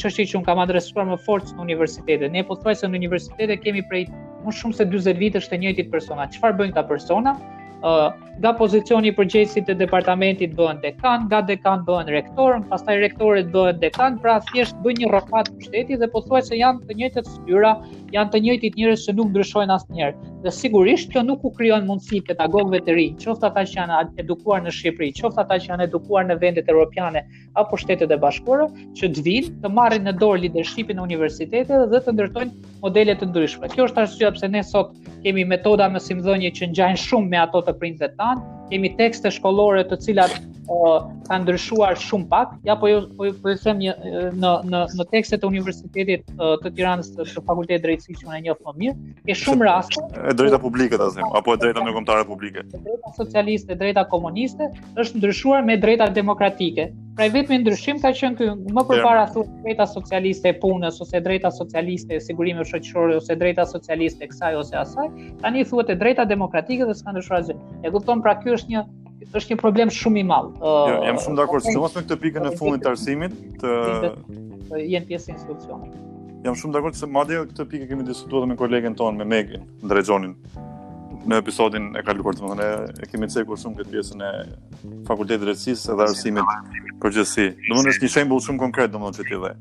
[0.00, 2.30] çështje që un kam adresuar pra më fort në universitetet.
[2.36, 4.04] Ne po thuaj se në universitetet kemi prej
[4.44, 6.28] më shumë se 40 vitesh të njëjtit persona.
[6.36, 7.34] Çfarë bëjnë ta persona?
[8.38, 13.78] nga pozicioni i përgjegjësit të departamentit bëhen dekan, nga dekan bëhen rektor, pastaj rektorët bëhen
[13.82, 17.72] dekan, pra thjesht bën një rrokat të shteti dhe pothuajse janë të njëjtat fytyra,
[18.14, 20.26] janë të njëjtit njerëz që nuk ndryshojnë asnjëherë.
[20.42, 24.62] Dhe sigurisht kjo nuk u krijon mundësi pedagogëve të rinj, qoftë ata që janë edukuar
[24.62, 27.24] në Shqipëri, qoftë ata që janë edukuar në vendet europiane
[27.58, 32.00] apo shtetet e bashkuara, që të vinë të marrin në dorë leadershipin e universiteteve dhe
[32.06, 33.70] të ndërtojnë modele të ndryshme.
[33.74, 34.94] Kjo është arsyeja pse ne sot
[35.24, 38.42] Kemi metoda mësimdhënie që ngjajnë shumë me ato të printet tan,
[38.72, 40.42] kemi tekste shkollore të cilat
[41.28, 43.94] ka ndryshuar shumë pak, ja po ju po jo po them një
[44.42, 46.26] në në në tekstet e universitetit
[46.64, 48.96] të Tiranës të, të Fakultetit Drejtësisë që unë e njoh më mirë,
[49.28, 51.08] ke shumë raste e drejta publike ta
[51.40, 52.66] apo e drejta ndërkombëtare publike.
[52.74, 54.70] E drejta socialiste, e drejta komuniste
[55.04, 56.88] është ndryshuar me drejta demokratike.
[57.18, 61.22] Pra i vetëmi ndryshim ka qenë ky, më përpara thua drejta socialiste e punës ose
[61.28, 65.10] drejta socialiste e sigurisë shoqërore ose drejta socialiste kësaj ose asaj,
[65.42, 67.58] tani thuhet e drejta demokratike dhe s'ka ndryshuar asgjë.
[67.86, 68.86] E kupton pra ky është një
[69.36, 70.52] është një problem shumë i madh.
[70.62, 74.14] Jo, jam shumë dakord, sidomos me këtë pikën e fundit të arsimit të
[74.78, 75.98] jenë pjesë institucionit.
[76.46, 80.34] Jam shumë dakord se madje këtë pikë kemi diskutuar me kolegen tonë me Megin, Ndrexhonin
[81.28, 84.32] në episodin e kaluar, domethënë e kemi cekur shumë këtë pjesën e
[85.08, 87.50] Fakultetit të Drejtësisë dhe Arsimit përgjithësi.
[87.68, 89.52] Domethënë është një shembull shumë konkret domethënë që ti dhe.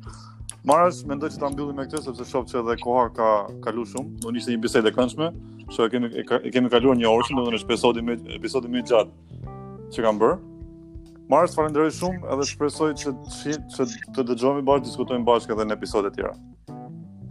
[0.67, 3.27] Marrës, mendoj se ta mbyllim me këtë sepse shoh që edhe koha ka
[3.65, 4.15] kalu shumë.
[4.23, 5.29] Do nisë një bisedë e këndshme,
[5.73, 6.13] që e kemi
[6.47, 9.55] e kemi kaluar një orë, domethënë është episodi më episodi më i gjatë
[9.93, 10.37] që kam bërë.
[11.31, 13.13] Marës falenderoj shumë edhe shpresoj që
[13.75, 16.33] që të dëgjojmë bashkë, diskutojmë bashkë edhe në episode të tjera.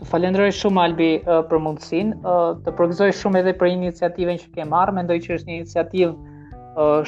[0.01, 1.11] Të falenderoj shumë Albi
[1.53, 2.35] për mundësinë,
[2.67, 6.15] të përgëzoj shumë edhe për iniciativën që ke marrë, mendoj që është një iniciativë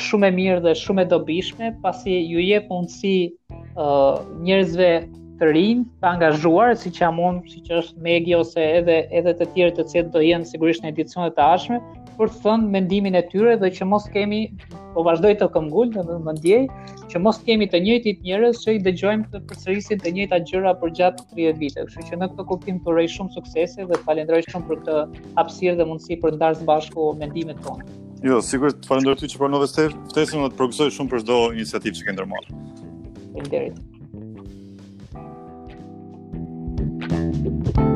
[0.08, 3.12] shumë e mirë dhe shumë e dobishme, pasi ju jep mundësi
[4.48, 4.88] njerëzve
[5.38, 9.74] të rinj, të angazhuar, siç jam unë, siç është Megi ose edhe edhe të tjerë
[9.76, 11.78] të cilët do jenë sigurisht në edicionet e ardhshme,
[12.18, 14.40] për të thënë mendimin e tyre dhe që mos kemi
[14.94, 16.60] po vazhdoj të këmbgul dhe më ndjej
[17.12, 20.92] që mos kemi të njëjtit njerëz që i dëgjojmë të përsërisin të njëjtat gjëra për
[20.98, 24.68] gjatë 30 vite, Kështu që në këtë kuptim të uroj shumë suksese dhe falenderoj shumë
[24.72, 27.90] për këtë hapësirë dhe mundësi për të ndarë bashkë mendimet tona.
[28.26, 30.06] Jo, sigurisht falenderoj ty që pranove po së tërë.
[30.12, 32.48] Ftesim të progresoj shumë për çdo iniciativë që ke ndërmarr.
[33.36, 33.84] Faleminderit.
[37.68, 37.87] thank you